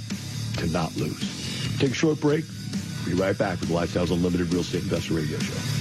to 0.58 0.68
not 0.68 0.96
lose. 0.96 1.78
Take 1.80 1.92
a 1.92 1.96
short 1.96 2.20
break. 2.20 2.46
Be 3.06 3.14
right 3.14 3.38
back 3.38 3.60
with 3.62 3.70
Lifestyles 3.70 4.12
Unlimited 4.12 4.52
Real 4.52 4.62
Estate 4.62 4.84
Investor 4.84 5.16
Radio 5.16 5.40
Show. 5.40 5.81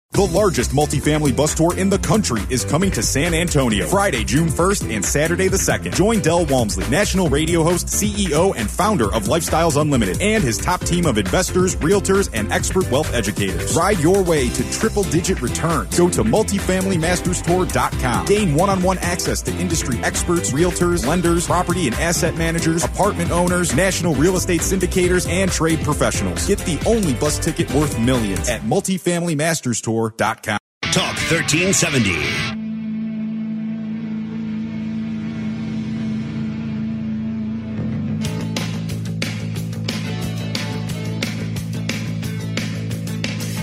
The 0.13 0.27
largest 0.27 0.71
multifamily 0.71 1.33
bus 1.33 1.55
tour 1.55 1.73
in 1.77 1.89
the 1.89 1.97
country 1.97 2.41
is 2.49 2.65
coming 2.65 2.91
to 2.91 3.01
San 3.01 3.33
Antonio 3.33 3.87
Friday, 3.87 4.25
June 4.25 4.49
1st 4.49 4.93
and 4.93 5.05
Saturday 5.05 5.47
the 5.47 5.55
2nd. 5.55 5.95
Join 5.95 6.19
Del 6.19 6.45
Walmsley, 6.47 6.85
national 6.89 7.29
radio 7.29 7.63
host, 7.63 7.87
CEO, 7.87 8.53
and 8.57 8.69
founder 8.69 9.05
of 9.13 9.29
Lifestyles 9.29 9.79
Unlimited, 9.79 10.21
and 10.21 10.43
his 10.43 10.57
top 10.57 10.81
team 10.81 11.05
of 11.05 11.17
investors, 11.17 11.77
realtors, 11.77 12.29
and 12.33 12.51
expert 12.51 12.91
wealth 12.91 13.13
educators. 13.13 13.73
Ride 13.73 13.99
your 13.99 14.21
way 14.21 14.49
to 14.49 14.69
triple 14.69 15.03
digit 15.03 15.41
returns. 15.41 15.97
Go 15.97 16.09
to 16.09 16.25
multifamilymasterstour.com. 16.25 18.25
Gain 18.25 18.53
one 18.53 18.69
on 18.69 18.83
one 18.83 18.97
access 18.97 19.41
to 19.43 19.55
industry 19.55 19.97
experts, 20.03 20.51
realtors, 20.51 21.07
lenders, 21.07 21.45
property 21.45 21.87
and 21.87 21.95
asset 21.95 22.35
managers, 22.35 22.83
apartment 22.83 23.31
owners, 23.31 23.73
national 23.73 24.13
real 24.15 24.35
estate 24.35 24.59
syndicators, 24.59 25.25
and 25.29 25.49
trade 25.49 25.79
professionals. 25.85 26.45
Get 26.45 26.59
the 26.59 26.77
only 26.85 27.13
bus 27.13 27.39
ticket 27.39 27.73
worth 27.73 27.97
millions 27.97 28.49
at 28.49 28.63
Talk 30.81 31.15
1370. 31.29 32.11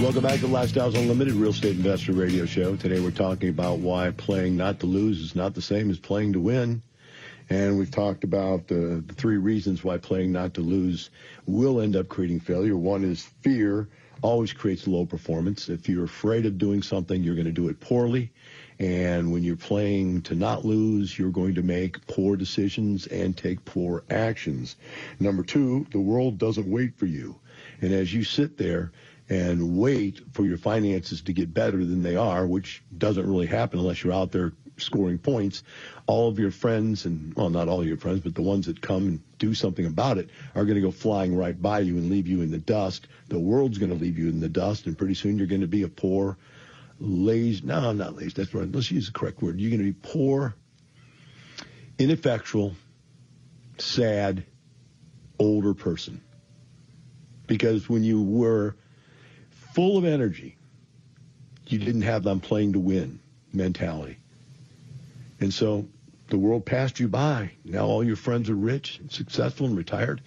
Welcome 0.00 0.22
back 0.22 0.38
to 0.38 0.46
Lifestyles 0.46 0.94
Unlimited 0.94 1.34
Real 1.34 1.50
Estate 1.50 1.74
Investor 1.74 2.12
Radio 2.12 2.46
Show. 2.46 2.76
Today 2.76 3.00
we're 3.00 3.10
talking 3.10 3.48
about 3.48 3.80
why 3.80 4.12
playing 4.12 4.56
not 4.56 4.78
to 4.78 4.86
lose 4.86 5.20
is 5.20 5.34
not 5.34 5.54
the 5.54 5.62
same 5.62 5.90
as 5.90 5.98
playing 5.98 6.34
to 6.34 6.40
win. 6.40 6.82
And 7.50 7.76
we've 7.76 7.90
talked 7.90 8.22
about 8.22 8.68
the, 8.68 9.02
the 9.04 9.14
three 9.14 9.38
reasons 9.38 9.82
why 9.82 9.98
playing 9.98 10.30
not 10.30 10.54
to 10.54 10.60
lose 10.60 11.10
will 11.46 11.80
end 11.80 11.96
up 11.96 12.08
creating 12.08 12.38
failure. 12.38 12.76
One 12.76 13.02
is 13.02 13.24
fear 13.42 13.88
always 14.22 14.52
creates 14.52 14.86
low 14.86 15.06
performance. 15.06 15.68
If 15.68 15.88
you're 15.88 16.04
afraid 16.04 16.46
of 16.46 16.58
doing 16.58 16.82
something, 16.82 17.22
you're 17.22 17.34
going 17.34 17.46
to 17.46 17.52
do 17.52 17.68
it 17.68 17.80
poorly. 17.80 18.32
And 18.78 19.32
when 19.32 19.42
you're 19.42 19.56
playing 19.56 20.22
to 20.22 20.34
not 20.34 20.64
lose, 20.64 21.18
you're 21.18 21.30
going 21.30 21.54
to 21.56 21.62
make 21.62 22.06
poor 22.06 22.36
decisions 22.36 23.06
and 23.08 23.36
take 23.36 23.64
poor 23.64 24.04
actions. 24.08 24.76
Number 25.18 25.42
two, 25.42 25.86
the 25.90 26.00
world 26.00 26.38
doesn't 26.38 26.70
wait 26.70 26.96
for 26.96 27.06
you. 27.06 27.38
And 27.80 27.92
as 27.92 28.12
you 28.14 28.22
sit 28.22 28.56
there 28.56 28.92
and 29.28 29.76
wait 29.76 30.22
for 30.32 30.44
your 30.44 30.58
finances 30.58 31.22
to 31.22 31.32
get 31.32 31.52
better 31.52 31.84
than 31.84 32.02
they 32.02 32.16
are, 32.16 32.46
which 32.46 32.82
doesn't 32.96 33.28
really 33.28 33.46
happen 33.46 33.80
unless 33.80 34.02
you're 34.02 34.12
out 34.12 34.32
there 34.32 34.52
scoring 34.78 35.18
points, 35.18 35.62
all 36.06 36.28
of 36.28 36.38
your 36.38 36.50
friends 36.50 37.04
and 37.04 37.34
well, 37.34 37.50
not 37.50 37.68
all 37.68 37.84
your 37.84 37.96
friends, 37.96 38.20
but 38.20 38.34
the 38.34 38.42
ones 38.42 38.66
that 38.66 38.80
come 38.80 39.06
and 39.06 39.38
do 39.38 39.54
something 39.54 39.86
about 39.86 40.18
it 40.18 40.30
are 40.54 40.64
going 40.64 40.76
to 40.76 40.80
go 40.80 40.90
flying 40.90 41.36
right 41.36 41.60
by 41.60 41.80
you 41.80 41.96
and 41.96 42.10
leave 42.10 42.26
you 42.26 42.40
in 42.40 42.50
the 42.50 42.58
dust. 42.58 43.08
The 43.28 43.38
world's 43.38 43.78
going 43.78 43.90
to 43.90 43.96
leave 43.96 44.18
you 44.18 44.28
in 44.28 44.40
the 44.40 44.48
dust, 44.48 44.86
and 44.86 44.96
pretty 44.96 45.14
soon 45.14 45.38
you're 45.38 45.46
going 45.46 45.60
to 45.60 45.66
be 45.66 45.82
a 45.82 45.88
poor, 45.88 46.36
lazy. 47.00 47.64
No, 47.64 47.92
not 47.92 48.16
lazy. 48.16 48.34
That's 48.36 48.54
right. 48.54 48.70
Let's 48.70 48.90
use 48.90 49.06
the 49.06 49.12
correct 49.12 49.42
word. 49.42 49.60
You're 49.60 49.70
going 49.70 49.84
to 49.84 49.92
be 49.92 49.98
poor, 50.00 50.54
ineffectual, 51.98 52.74
sad, 53.78 54.44
older 55.38 55.74
person. 55.74 56.20
Because 57.46 57.88
when 57.88 58.04
you 58.04 58.22
were 58.22 58.76
full 59.74 59.96
of 59.96 60.04
energy, 60.04 60.56
you 61.66 61.78
didn't 61.78 62.02
have 62.02 62.22
them 62.22 62.40
playing 62.40 62.74
to 62.74 62.78
win 62.78 63.20
mentality. 63.52 64.17
And 65.40 65.52
so 65.52 65.86
the 66.28 66.38
world 66.38 66.66
passed 66.66 67.00
you 67.00 67.08
by. 67.08 67.52
Now 67.64 67.86
all 67.86 68.04
your 68.04 68.16
friends 68.16 68.50
are 68.50 68.54
rich 68.54 68.98
and 68.98 69.10
successful 69.10 69.66
and 69.66 69.76
retired. 69.76 70.20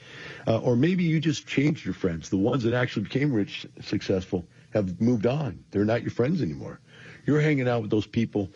Uh, 0.48 0.60
or 0.60 0.76
maybe 0.76 1.04
you 1.04 1.20
just 1.20 1.48
changed 1.48 1.86
your 1.86 1.94
friends. 1.94 2.30
The 2.30 2.38
ones 2.38 2.64
that 2.64 2.74
actually 2.74 3.04
became 3.04 3.32
rich, 3.32 3.68
successful, 3.82 4.46
have 4.74 5.00
moved 5.00 5.28
on. 5.28 5.64
They're 5.72 5.86
not 5.86 6.02
your 6.02 6.12
friends 6.12 6.42
anymore. 6.42 6.80
You're 7.26 7.42
hanging 7.42 7.68
out 7.68 7.84
with 7.84 7.92
those 7.92 8.08
people, 8.08 8.50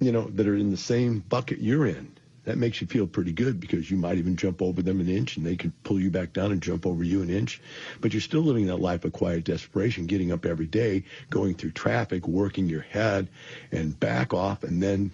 you 0.00 0.12
know, 0.12 0.28
that 0.34 0.46
are 0.46 0.56
in 0.56 0.70
the 0.70 0.76
same 0.76 1.20
bucket 1.20 1.60
you're 1.60 1.86
in. 1.86 2.14
That 2.44 2.58
makes 2.58 2.80
you 2.80 2.88
feel 2.88 3.06
pretty 3.06 3.32
good 3.32 3.60
because 3.60 3.88
you 3.88 3.96
might 3.96 4.18
even 4.18 4.36
jump 4.36 4.62
over 4.62 4.82
them 4.82 5.00
an 5.00 5.08
inch 5.08 5.36
and 5.36 5.46
they 5.46 5.54
could 5.54 5.80
pull 5.84 6.00
you 6.00 6.10
back 6.10 6.32
down 6.32 6.50
and 6.50 6.60
jump 6.60 6.84
over 6.84 7.04
you 7.04 7.22
an 7.22 7.30
inch. 7.30 7.62
But 8.00 8.12
you're 8.12 8.20
still 8.20 8.42
living 8.42 8.66
that 8.66 8.78
life 8.78 9.04
of 9.04 9.12
quiet 9.12 9.44
desperation, 9.44 10.06
getting 10.06 10.32
up 10.32 10.44
every 10.44 10.66
day, 10.66 11.04
going 11.30 11.54
through 11.54 11.70
traffic, 11.70 12.26
working 12.26 12.68
your 12.68 12.80
head 12.80 13.28
and 13.70 13.98
back 13.98 14.34
off 14.34 14.64
and 14.64 14.82
then 14.82 15.12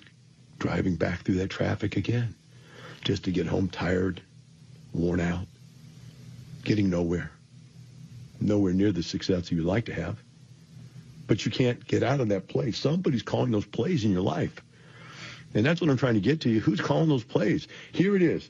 driving 0.58 0.96
back 0.96 1.22
through 1.22 1.36
that 1.36 1.50
traffic 1.50 1.96
again 1.96 2.34
just 3.02 3.24
to 3.24 3.30
get 3.30 3.46
home 3.46 3.68
tired, 3.68 4.20
worn 4.92 5.20
out, 5.20 5.46
getting 6.64 6.90
nowhere, 6.90 7.30
nowhere 8.40 8.72
near 8.72 8.92
the 8.92 9.02
success 9.02 9.50
you 9.50 9.58
would 9.58 9.66
like 9.66 9.86
to 9.86 9.94
have. 9.94 10.18
But 11.26 11.44
you 11.44 11.50
can't 11.50 11.86
get 11.86 12.02
out 12.02 12.20
of 12.20 12.28
that 12.28 12.48
place. 12.48 12.78
Somebody's 12.78 13.22
calling 13.22 13.50
those 13.50 13.66
plays 13.66 14.04
in 14.04 14.12
your 14.12 14.22
life. 14.22 14.62
And 15.54 15.64
that's 15.64 15.80
what 15.80 15.90
I'm 15.90 15.96
trying 15.96 16.14
to 16.14 16.20
get 16.20 16.42
to 16.42 16.50
you. 16.50 16.60
Who's 16.60 16.80
calling 16.80 17.08
those 17.08 17.24
plays? 17.24 17.68
Here 17.92 18.16
it 18.16 18.22
is. 18.22 18.48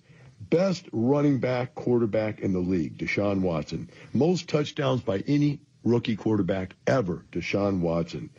Best 0.51 0.87
running 0.93 1.39
back 1.39 1.75
quarterback 1.75 2.41
in 2.41 2.53
the 2.53 2.61
league, 2.61 2.97
Deshaun 2.97 3.41
Watson. 3.41 3.91
Most 4.13 4.49
touchdowns 4.49 5.01
by 5.01 5.23
any 5.27 5.61
rookie 5.85 6.17
quarterback 6.17 6.75
ever, 6.87 7.25
Deshaun 7.33 7.81
Watson. 7.81 8.31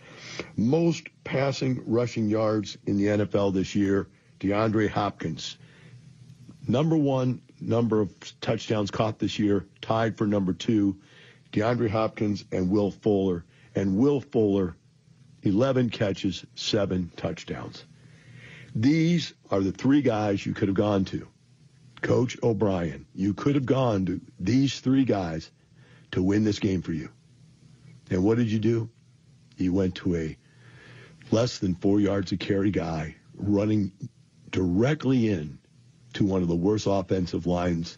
Most 0.56 1.08
passing 1.24 1.82
rushing 1.86 2.30
yards 2.30 2.78
in 2.86 2.98
the 2.98 3.06
NFL 3.06 3.54
this 3.54 3.76
year, 3.76 4.08
DeAndre 4.40 4.90
Hopkins. 4.90 5.58
Number 6.68 6.98
one 6.98 7.42
number 7.62 8.02
of 8.02 8.12
touchdowns 8.42 8.92
caught 8.92 9.20
this 9.20 9.40
year, 9.40 9.66
tied 9.82 10.18
for 10.18 10.28
number 10.28 10.54
two, 10.54 10.98
DeAndre 11.52 11.90
Hopkins 11.90 12.46
and 12.52 12.70
Will 12.70 12.92
Fuller. 12.92 13.46
And 13.76 13.98
Will 13.98 14.22
Fuller, 14.22 14.76
11 15.44 15.90
catches, 15.90 16.46
seven 16.56 17.12
touchdowns. 17.16 17.86
These 18.76 19.34
are 19.52 19.62
the 19.62 19.72
three 19.72 20.02
guys 20.02 20.46
you 20.46 20.54
could 20.54 20.68
have 20.68 20.78
gone 20.78 21.06
to. 21.06 21.28
Coach 22.02 22.38
O'Brien, 22.44 23.06
you 23.14 23.34
could 23.34 23.56
have 23.56 23.66
gone 23.66 24.06
to 24.06 24.22
these 24.40 24.80
three 24.80 25.06
guys 25.06 25.52
to 26.12 26.24
win 26.24 26.44
this 26.44 26.60
game 26.60 26.82
for 26.82 26.94
you. 26.94 27.10
And 28.10 28.24
what 28.24 28.38
did 28.38 28.52
you 28.52 28.60
do? 28.60 28.90
You 29.58 29.74
went 29.74 29.96
to 29.96 30.16
a 30.16 30.38
less 31.32 31.60
than 31.60 31.76
four 31.76 32.00
yards 32.00 32.32
a 32.32 32.38
carry 32.38 32.72
guy 32.72 33.16
running 33.36 33.92
directly 34.52 35.30
in 35.30 35.60
to 36.14 36.26
one 36.26 36.42
of 36.42 36.48
the 36.48 36.56
worst 36.56 36.88
offensive 36.90 37.46
lines 37.46 37.98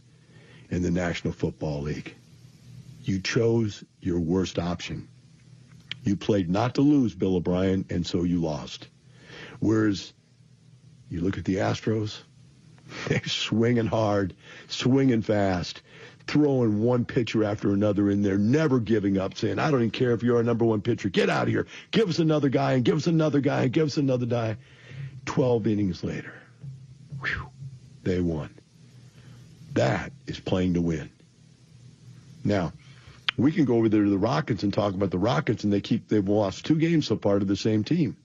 in 0.69 0.81
the 0.81 0.91
National 0.91 1.33
Football 1.33 1.83
League. 1.83 2.15
You 3.03 3.19
chose 3.19 3.83
your 3.99 4.19
worst 4.19 4.59
option. 4.59 5.07
You 6.03 6.15
played 6.15 6.49
not 6.49 6.75
to 6.75 6.81
lose, 6.81 7.13
Bill 7.13 7.35
O'Brien, 7.35 7.85
and 7.89 8.05
so 8.05 8.23
you 8.23 8.39
lost. 8.41 8.87
Whereas 9.59 10.13
you 11.09 11.21
look 11.21 11.37
at 11.37 11.45
the 11.45 11.57
Astros, 11.57 12.19
they're 13.07 13.25
swinging 13.25 13.85
hard, 13.85 14.35
swinging 14.67 15.21
fast, 15.21 15.81
throwing 16.27 16.81
one 16.81 17.05
pitcher 17.05 17.43
after 17.43 17.73
another 17.73 18.09
in 18.09 18.21
there, 18.21 18.37
never 18.37 18.79
giving 18.79 19.17
up, 19.17 19.37
saying, 19.37 19.59
I 19.59 19.71
don't 19.71 19.81
even 19.81 19.91
care 19.91 20.11
if 20.11 20.23
you're 20.23 20.39
a 20.39 20.43
number 20.43 20.65
one 20.65 20.81
pitcher. 20.81 21.09
Get 21.09 21.29
out 21.29 21.43
of 21.43 21.49
here. 21.49 21.67
Give 21.91 22.09
us 22.09 22.19
another 22.19 22.49
guy 22.49 22.73
and 22.73 22.85
give 22.85 22.95
us 22.95 23.07
another 23.07 23.39
guy 23.39 23.63
and 23.63 23.73
give 23.73 23.87
us 23.87 23.97
another 23.97 24.25
guy. 24.25 24.57
12 25.25 25.67
innings 25.67 26.03
later, 26.03 26.33
whew, 27.21 27.47
they 28.03 28.19
won. 28.19 28.53
That 29.73 30.11
is 30.27 30.39
playing 30.39 30.73
to 30.73 30.81
win. 30.81 31.09
Now, 32.43 32.73
we 33.37 33.51
can 33.51 33.65
go 33.65 33.75
over 33.75 33.89
there 33.89 34.03
to 34.03 34.09
the 34.09 34.17
Rockets 34.17 34.63
and 34.63 34.73
talk 34.73 34.93
about 34.93 35.11
the 35.11 35.17
Rockets, 35.17 35.63
and 35.63 35.71
they 35.71 35.81
keep 35.81 36.07
they've 36.07 36.27
lost 36.27 36.65
two 36.65 36.75
games 36.75 37.07
so 37.07 37.17
far 37.17 37.39
to 37.39 37.45
the 37.45 37.55
same 37.55 37.83
team. 37.83 38.17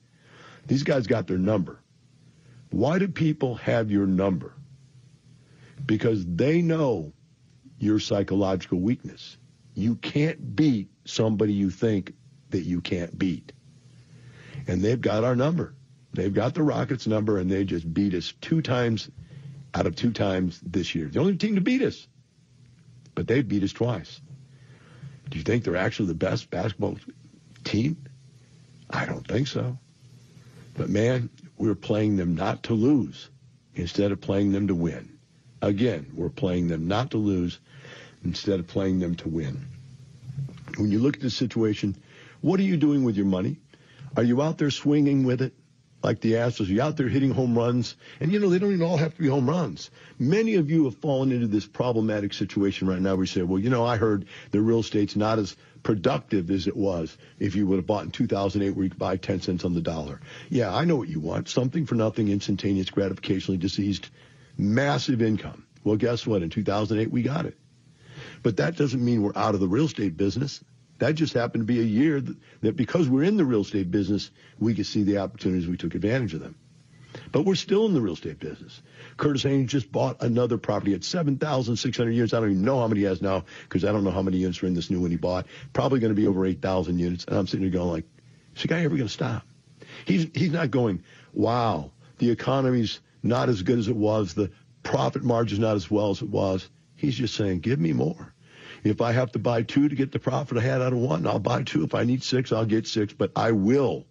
These 0.67 0.83
guys 0.83 1.07
got 1.07 1.27
their 1.27 1.39
number. 1.39 1.79
Why 2.71 2.99
do 2.99 3.09
people 3.09 3.55
have 3.57 3.91
your 3.91 4.07
number? 4.07 4.53
Because 5.85 6.25
they 6.27 6.63
know 6.63 7.13
your 7.79 7.99
psychological 8.01 8.81
weakness. 8.81 9.37
You 9.75 9.97
can't 9.97 10.57
beat 10.57 10.91
somebody 11.05 11.53
you 11.53 11.71
think 11.71 12.15
that 12.51 12.63
you 12.63 12.81
can't 12.81 13.17
beat. 13.19 13.53
And 14.67 14.83
they've 14.83 15.01
got 15.01 15.25
our 15.25 15.37
number. 15.37 15.75
They've 16.13 16.33
got 16.33 16.55
the 16.55 16.63
Rockets 16.63 17.07
number, 17.07 17.39
and 17.39 17.51
they 17.51 17.65
just 17.65 17.93
beat 17.93 18.15
us 18.15 18.33
two 18.41 18.63
times 18.63 19.11
out 19.75 19.87
of 19.87 19.95
two 19.97 20.13
times 20.13 20.59
this 20.65 20.95
year. 20.95 21.09
The 21.09 21.21
only 21.21 21.37
team 21.37 21.57
to 21.57 21.61
beat 21.61 21.83
us. 21.83 22.09
But 23.15 23.27
they 23.27 23.43
beat 23.43 23.63
us 23.63 23.73
twice. 23.73 24.21
Do 25.29 25.39
you 25.39 25.45
think 25.45 25.65
they're 25.65 25.77
actually 25.77 26.09
the 26.09 26.15
best 26.15 26.51
basketball 26.51 26.99
team? 27.65 28.05
I 28.89 29.05
don't 29.05 29.27
think 29.27 29.49
so. 29.49 29.79
But 30.75 30.89
man, 30.89 31.31
we're 31.59 31.75
playing 31.75 32.17
them 32.17 32.35
not 32.35 32.65
to 32.65 32.75
lose 32.75 33.29
instead 33.75 34.13
of 34.13 34.21
playing 34.21 34.53
them 34.53 34.69
to 34.69 34.75
win. 34.75 35.16
Again, 35.63 36.11
we're 36.15 36.29
playing 36.29 36.69
them 36.69 36.89
not 36.89 37.13
to 37.13 37.19
lose 37.19 37.59
instead 38.25 38.61
of 38.61 38.67
playing 38.67 38.99
them 38.99 39.15
to 39.17 39.29
win. 39.29 39.67
When 40.77 40.91
you 40.91 40.99
look 40.99 41.17
at 41.17 41.23
the 41.23 41.31
situation, 41.31 41.97
what 42.41 42.61
are 42.61 42.65
you 42.65 42.77
doing 42.77 43.05
with 43.05 43.17
your 43.17 43.27
money? 43.27 43.57
Are 44.17 44.23
you 44.23 44.43
out 44.43 44.59
there 44.59 44.71
swinging 44.71 45.25
with 45.25 45.43
it? 45.43 45.55
like 46.07 46.21
the 46.21 46.35
Astros. 46.35 46.69
Are 46.69 46.73
You're 46.73 46.85
out 46.85 46.97
there 46.97 47.09
hitting 47.09 47.33
home 47.33 47.59
runs, 47.59 47.97
and 48.21 48.33
you 48.33 48.39
know 48.39 48.49
they 48.49 48.61
don't 48.61 48.73
even 48.73 48.87
all 48.87 48.97
have 48.97 49.15
to 49.17 49.23
be 49.23 49.29
home 49.29 49.49
runs. 49.49 49.91
Many 50.19 50.55
of 50.55 50.71
you 50.71 50.85
have 50.85 50.97
fallen 50.99 51.33
into 51.33 51.49
this 51.49 51.67
problematic 51.67 52.33
situation 52.33 52.87
right 52.87 53.01
now 53.01 53.17
where 53.17 53.25
you 53.25 53.27
say, 53.27 53.43
well, 53.43 53.59
you 53.59 53.71
know, 53.71 53.85
I 53.85 53.97
heard 53.97 54.27
the 54.53 54.61
real 54.61 54.81
estate's 54.81 55.17
not 55.17 55.39
as 55.39 55.57
productive 55.83 56.51
as 56.51 56.67
it 56.67 56.77
was 56.77 57.17
if 57.39 57.57
you 57.57 57.67
would 57.67 57.77
have 57.77 57.87
bought 57.87 58.05
in 58.05 58.11
2008 58.11 58.71
where 58.71 58.85
you 58.85 58.91
could 58.91 58.99
buy 58.99 59.17
10 59.17 59.41
cents 59.41 59.65
on 59.65 59.75
the 59.75 59.81
dollar. 59.81 60.21
Yeah, 60.49 60.75
I 60.75 60.85
know 60.85 60.97
what 60.97 61.09
you 61.09 61.21
want. 61.21 61.49
Something 61.49 61.87
for 61.87 61.97
nothing, 61.97 62.29
instantaneous, 62.29 62.91
gratificationally 62.91 63.59
deceased, 63.59 64.09
massive 64.57 65.23
income. 65.23 65.67
Well, 65.85 65.97
guess 65.97 66.27
what? 66.27 66.43
In 66.43 66.51
2008, 66.51 67.11
we 67.11 67.23
got 67.23 67.47
it. 67.47 67.57
But 68.43 68.57
that 68.59 68.77
doesn't 68.77 69.05
mean 69.05 69.23
we're 69.23 69.37
out 69.37 69.55
of 69.55 69.61
the 69.61 69.69
real 69.69 69.87
estate 69.87 70.17
business. 70.17 70.63
That 70.99 71.15
just 71.15 71.35
happened 71.35 71.63
to 71.63 71.67
be 71.67 71.81
a 71.81 71.85
year 71.85 72.21
that, 72.21 72.37
that 72.63 72.77
because 72.77 73.09
we're 73.09 73.25
in 73.25 73.37
the 73.37 73.45
real 73.45 73.61
estate 73.61 73.91
business, 73.91 74.31
we 74.59 74.75
could 74.75 74.87
see 74.87 75.03
the 75.03 75.19
opportunities. 75.19 75.69
We 75.69 75.77
took 75.77 75.95
advantage 75.95 76.35
of 76.35 76.41
them. 76.41 76.57
But 77.33 77.43
we're 77.43 77.55
still 77.55 77.87
in 77.87 77.95
the 77.95 78.01
real 78.01 78.15
estate 78.15 78.39
business. 78.39 78.81
Curtis 79.17 79.43
Haynes 79.43 79.71
just 79.71 79.91
bought 79.91 80.23
another 80.23 80.59
property 80.59 80.95
at 80.95 81.05
7,600 81.05 82.11
units. 82.11 82.35
I 82.35 82.41
don't 82.41 82.51
even 82.51 82.65
know 82.65 82.79
how 82.79 82.89
many 82.89 83.01
he 83.01 83.07
has 83.07 83.23
now 83.23 83.45
because 83.63 83.85
I 83.85 83.93
don't 83.93 84.05
know 84.05 84.11
how 84.11 84.23
many 84.23 84.39
units 84.39 84.63
are 84.63 84.67
in 84.67 84.75
this 84.75 84.91
new 84.91 85.01
one 85.01 85.11
he 85.11 85.17
bought. 85.17 85.47
Probably 85.73 86.01
going 86.01 86.15
to 86.15 86.21
be 86.21 86.27
over 86.27 86.45
8,000 86.45 86.99
units. 86.99 87.25
And 87.25 87.37
I'm 87.37 87.47
sitting 87.47 87.63
here 87.63 87.73
going 87.73 87.91
like, 87.91 88.05
is 88.55 88.63
the 88.63 88.69
guy 88.69 88.81
ever 88.81 88.97
going 88.97 89.09
to 89.09 89.13
stop? 89.13 89.43
He's, 90.05 90.27
he's 90.35 90.53
not 90.53 90.71
going, 90.71 91.03
wow, 91.33 91.91
the 92.19 92.31
economy's 92.31 93.01
not 93.23 93.49
as 93.49 93.63
good 93.63 93.79
as 93.79 93.89
it 93.89 93.97
was. 93.97 94.35
The 94.35 94.51
profit 94.83 95.25
margin's 95.25 95.61
not 95.61 95.77
as 95.77 95.91
well 95.91 96.11
as 96.11 96.23
it 96.23 96.29
was. 96.29 96.69
He's 96.95 97.17
just 97.17 97.35
saying, 97.35 97.61
give 97.61 97.79
me 97.79 97.93
more. 97.93 98.35
If 98.85 99.01
I 99.01 99.13
have 99.13 99.33
to 99.33 99.39
buy 99.39 99.63
two 99.63 99.89
to 99.89 99.95
get 99.95 100.13
the 100.13 100.19
profit 100.19 100.59
I 100.59 100.61
had 100.61 100.81
out 100.81 100.93
of 100.93 100.99
one, 100.99 101.27
I'll 101.27 101.39
buy 101.39 101.63
two. 101.63 101.83
If 101.83 101.95
I 101.95 102.05
need 102.05 102.23
six, 102.23 102.53
I'll 102.53 102.65
get 102.65 102.87
six, 102.87 103.13
but 103.13 103.33
I 103.35 103.53
will 103.53 104.07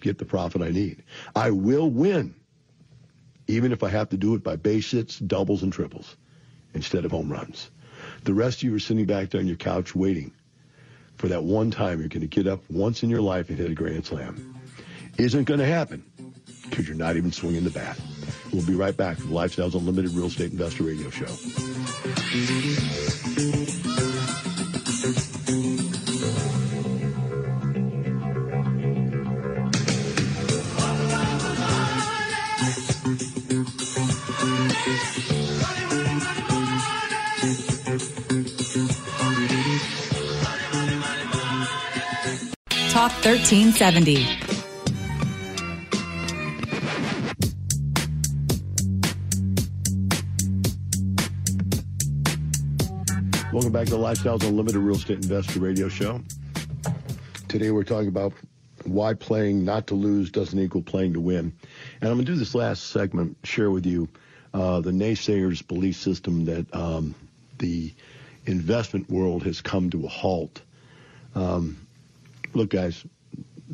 get 0.00 0.18
the 0.18 0.24
profit 0.24 0.62
I 0.62 0.70
need. 0.70 1.02
I 1.34 1.50
will 1.50 1.90
win, 1.90 2.34
even 3.46 3.72
if 3.72 3.82
I 3.82 3.88
have 3.88 4.10
to 4.10 4.16
do 4.16 4.34
it 4.34 4.42
by 4.42 4.56
base 4.56 4.90
hits, 4.90 5.18
doubles, 5.18 5.62
and 5.62 5.72
triples 5.72 6.16
instead 6.74 7.04
of 7.04 7.12
home 7.12 7.32
runs. 7.32 7.70
The 8.24 8.34
rest 8.34 8.58
of 8.58 8.64
you 8.64 8.74
are 8.74 8.80
sitting 8.80 9.06
back 9.06 9.30
there 9.30 9.40
on 9.40 9.46
your 9.46 9.56
couch 9.56 9.94
waiting 9.94 10.32
for 11.16 11.28
that 11.28 11.44
one 11.44 11.70
time 11.70 12.00
you're 12.00 12.08
going 12.08 12.20
to 12.20 12.26
get 12.26 12.46
up 12.46 12.62
once 12.68 13.02
in 13.02 13.10
your 13.10 13.22
life 13.22 13.48
and 13.48 13.58
hit 13.58 13.70
a 13.70 13.74
grand 13.74 14.04
slam. 14.06 14.60
Isn't 15.16 15.44
going 15.44 15.60
to 15.60 15.66
happen 15.66 16.04
because 16.68 16.88
you're 16.88 16.96
not 16.96 17.16
even 17.16 17.32
swinging 17.32 17.64
the 17.64 17.70
bat. 17.70 17.98
We'll 18.52 18.66
be 18.66 18.74
right 18.74 18.96
back 18.96 19.18
with 19.18 19.28
Lifestyles 19.28 19.74
Unlimited 19.74 20.12
Real 20.12 20.26
Estate 20.26 20.52
Investor 20.52 20.84
Radio 20.84 21.10
Show. 21.10 21.26
Talk 42.90 43.10
1370. 43.24 44.43
Lifestyles 54.04 54.46
Unlimited 54.46 54.82
Real 54.82 54.96
Estate 54.96 55.24
Investor 55.24 55.60
Radio 55.60 55.88
Show. 55.88 56.20
Today 57.48 57.70
we're 57.70 57.84
talking 57.84 58.08
about 58.08 58.34
why 58.84 59.14
playing 59.14 59.64
not 59.64 59.86
to 59.86 59.94
lose 59.94 60.30
doesn't 60.30 60.58
equal 60.58 60.82
playing 60.82 61.14
to 61.14 61.20
win. 61.20 61.54
And 62.02 62.10
I'm 62.10 62.16
going 62.16 62.26
to 62.26 62.32
do 62.32 62.36
this 62.36 62.54
last 62.54 62.88
segment, 62.88 63.38
share 63.44 63.70
with 63.70 63.86
you 63.86 64.10
uh, 64.52 64.82
the 64.82 64.90
naysayers' 64.90 65.66
belief 65.66 65.96
system 65.96 66.44
that 66.44 66.66
um, 66.74 67.14
the 67.56 67.94
investment 68.44 69.08
world 69.08 69.42
has 69.44 69.62
come 69.62 69.88
to 69.88 70.04
a 70.04 70.08
halt. 70.08 70.60
Um, 71.34 71.86
look, 72.52 72.68
guys, 72.68 73.06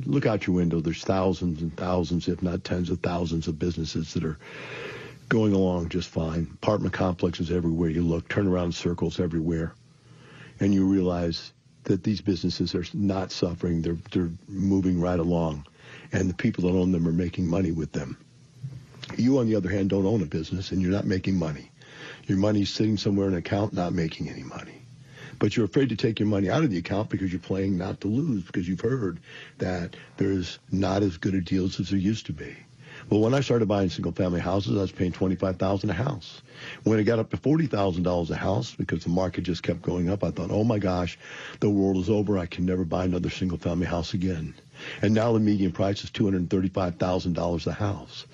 look 0.05 0.27
out 0.27 0.47
your 0.47 0.55
window. 0.55 0.79
There's 0.79 1.03
thousands 1.03 1.61
and 1.61 1.77
thousands, 1.77 2.29
if 2.29 2.41
not 2.41 2.63
tens 2.63 2.91
of 2.91 3.01
thousands, 3.01 3.49
of 3.49 3.59
businesses 3.59 4.15
that 4.15 4.23
are 4.23 4.39
going 5.29 5.55
along 5.55 5.89
just 5.89 6.09
fine. 6.09 6.49
Apartment 6.63 6.95
complexes 6.95 7.51
everywhere 7.51 7.91
you 7.91 8.03
look, 8.03 8.29
turnaround 8.29 8.75
circles 8.75 9.19
everywhere, 9.19 9.75
and 10.61 10.73
you 10.73 10.87
realize 10.87 11.53
that 11.85 12.05
these 12.05 12.21
businesses 12.21 12.75
are 12.75 12.85
not 12.95 13.33
suffering. 13.33 13.83
They're 13.83 13.99
they're 14.13 14.31
moving 14.49 15.01
right 15.01 15.19
along, 15.19 15.67
and 16.13 16.29
the 16.29 16.35
people 16.35 16.65
that 16.65 16.77
own 16.77 16.93
them 16.93 17.09
are 17.09 17.13
making 17.13 17.49
money 17.49 17.73
with 17.73 17.93
them. 17.93 18.17
You, 19.17 19.39
on 19.39 19.49
the 19.49 19.57
other 19.57 19.71
hand, 19.71 19.91
don't 19.91 20.07
own 20.07 20.23
a 20.23 20.27
business, 20.27 20.71
and 20.71 20.81
you're 20.81 20.93
not 20.93 21.07
making 21.07 21.37
money. 21.37 21.71
Your 22.27 22.39
money's 22.39 22.71
sitting 22.71 22.97
somewhere 22.97 23.27
in 23.27 23.33
an 23.33 23.39
account, 23.39 23.73
not 23.73 23.93
making 23.93 24.29
any 24.29 24.45
money 24.45 24.81
but 25.41 25.57
you're 25.57 25.65
afraid 25.65 25.89
to 25.89 25.97
take 25.97 26.21
your 26.21 26.29
money 26.29 26.49
out 26.49 26.63
of 26.63 26.71
the 26.71 26.79
account 26.79 27.09
because 27.09 27.33
you're 27.33 27.41
playing 27.41 27.77
not 27.77 28.01
to 28.03 28.09
lose 28.09 28.45
because 28.45 28.69
you've 28.69 28.83
heard 28.83 29.19
that 29.59 29.97
there's 30.19 30.61
not 30.71 31.03
as 31.03 31.17
good 31.17 31.35
a 31.35 31.41
deals 31.41 31.81
as 31.81 31.89
there 31.89 31.99
used 31.99 32.27
to 32.27 32.33
be. 32.33 32.55
Well, 33.11 33.23
when 33.23 33.35
I 33.35 33.41
started 33.41 33.67
buying 33.67 33.91
single 33.91 34.13
family 34.13 34.39
houses, 34.39 34.79
I 34.79 34.83
was 34.83 34.93
paying 34.93 35.11
twenty 35.11 35.35
five 35.35 35.57
thousand 35.57 35.91
a 35.91 35.95
house. 35.95 36.43
When 36.85 37.01
it 37.01 37.05
got 37.05 37.19
up 37.19 37.31
to 37.31 37.37
forty 37.37 37.67
thousand 37.67 38.05
dollars 38.05 38.31
a 38.31 38.37
house 38.37 38.73
because 38.77 39.03
the 39.03 39.11
market 39.11 39.43
just 39.43 39.65
kept 39.65 39.83
going 39.83 40.09
up, 40.09 40.23
I 40.23 40.31
thought, 40.31 40.53
oh 40.53 40.63
my 40.63 40.79
gosh, 40.79 41.19
the 41.59 41.69
world 41.69 41.97
is 41.97 42.09
over. 42.09 42.39
I 42.39 42.47
can 42.47 42.65
never 42.65 42.85
buy 42.85 43.05
another 43.05 43.29
single 43.29 43.59
family 43.59 43.87
house 43.87 44.15
again. 44.15 44.55
And 45.03 45.13
now 45.13 45.33
the 45.33 45.41
median 45.41 45.73
price 45.73 46.05
is 46.05 46.11
two 46.11 46.25
hundred 46.25 46.49
thirty 46.51 46.69
five 46.69 46.97
thousand 46.97 47.33
dollars 47.33 47.67
a 47.67 47.73
house. 47.73 48.27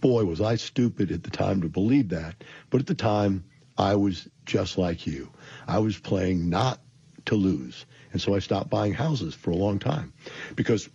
Boy, 0.00 0.24
was 0.24 0.40
I 0.40 0.56
stupid 0.56 1.12
at 1.12 1.22
the 1.22 1.30
time 1.30 1.60
to 1.62 1.68
believe 1.68 2.08
that. 2.08 2.42
But 2.70 2.80
at 2.80 2.88
the 2.88 2.94
time, 2.96 3.44
I 3.78 3.94
was 3.94 4.28
just 4.46 4.78
like 4.78 5.06
you. 5.06 5.30
I 5.68 5.78
was 5.78 5.96
playing 5.96 6.50
not 6.50 6.80
to 7.26 7.36
lose. 7.36 7.86
And 8.12 8.20
so 8.20 8.34
I 8.34 8.40
stopped 8.40 8.68
buying 8.68 8.94
houses 8.94 9.34
for 9.34 9.50
a 9.50 9.56
long 9.56 9.78
time 9.78 10.12
because 10.56 10.88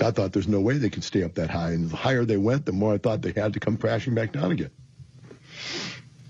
I 0.00 0.10
thought 0.10 0.32
there's 0.32 0.48
no 0.48 0.60
way 0.60 0.78
they 0.78 0.90
could 0.90 1.04
stay 1.04 1.22
up 1.22 1.34
that 1.34 1.50
high. 1.50 1.70
And 1.70 1.90
the 1.90 1.96
higher 1.96 2.24
they 2.24 2.36
went, 2.36 2.66
the 2.66 2.72
more 2.72 2.94
I 2.94 2.98
thought 2.98 3.22
they 3.22 3.32
had 3.32 3.54
to 3.54 3.60
come 3.60 3.76
crashing 3.76 4.14
back 4.14 4.32
down 4.32 4.52
again. 4.52 4.70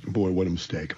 Boy, 0.07 0.31
what 0.31 0.47
a 0.47 0.51
mistake. 0.51 0.95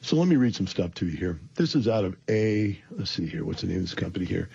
So 0.00 0.16
let 0.16 0.28
me 0.28 0.36
read 0.36 0.54
some 0.54 0.66
stuff 0.66 0.94
to 0.96 1.06
you 1.06 1.16
here. 1.16 1.40
This 1.54 1.74
is 1.74 1.88
out 1.88 2.04
of 2.04 2.16
A, 2.28 2.78
let's 2.90 3.10
see 3.10 3.26
here, 3.26 3.44
what's 3.44 3.62
the 3.62 3.68
name 3.68 3.78
of 3.78 3.82
this 3.84 3.94
company 3.94 4.26
here? 4.26 4.50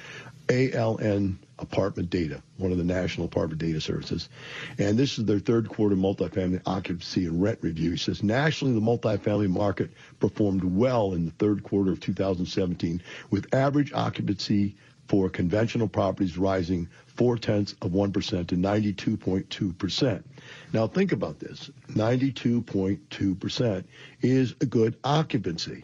ALN 0.47 1.37
Apartment 1.59 2.09
Data, 2.09 2.41
one 2.57 2.71
of 2.71 2.77
the 2.77 2.83
national 2.83 3.25
apartment 3.25 3.59
data 3.59 3.81
services. 3.81 4.29
And 4.77 4.97
this 4.97 5.17
is 5.17 5.25
their 5.25 5.39
third 5.39 5.69
quarter 5.69 5.95
multifamily 5.95 6.61
occupancy 6.65 7.25
and 7.25 7.41
rent 7.41 7.59
review. 7.61 7.93
It 7.93 7.99
says 7.99 8.23
nationally, 8.23 8.73
the 8.73 8.79
multifamily 8.79 9.49
market 9.49 9.91
performed 10.19 10.63
well 10.63 11.13
in 11.13 11.25
the 11.25 11.31
third 11.31 11.63
quarter 11.63 11.91
of 11.91 11.99
2017, 11.99 13.01
with 13.29 13.53
average 13.53 13.93
occupancy 13.93 14.75
for 15.09 15.29
conventional 15.29 15.89
properties 15.89 16.37
rising 16.37 16.87
four 17.07 17.37
tenths 17.37 17.73
of 17.81 17.91
1% 17.91 18.47
to 18.47 18.55
92.2%. 18.55 20.23
Now 20.71 20.87
think 20.87 21.11
about 21.11 21.39
this 21.39 21.69
92.2% 21.89 23.83
is 24.21 24.55
a 24.61 24.65
good 24.65 24.95
occupancy 25.03 25.83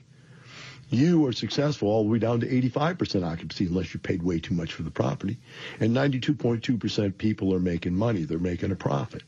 you 0.90 1.26
are 1.26 1.32
successful 1.32 1.90
all 1.90 2.04
the 2.04 2.10
way 2.10 2.20
down 2.20 2.40
to 2.42 2.48
85% 2.48 3.26
occupancy 3.26 3.66
unless 3.66 3.94
you 3.94 4.00
paid 4.00 4.22
way 4.22 4.40
too 4.40 4.54
much 4.54 4.74
for 4.74 4.84
the 4.84 4.92
property. 4.92 5.38
And 5.80 5.96
92.2% 5.96 7.18
people 7.18 7.54
are 7.54 7.60
making 7.60 7.96
money. 7.96 8.24
They're 8.24 8.38
making 8.38 8.72
a 8.72 8.76
profit. 8.76 9.24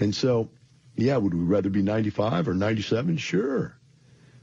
And 0.00 0.14
so, 0.14 0.50
yeah, 0.96 1.16
would 1.16 1.34
we 1.34 1.40
rather 1.40 1.68
be 1.68 1.82
95 1.82 2.48
or 2.48 2.54
97? 2.54 3.16
Sure. 3.16 3.77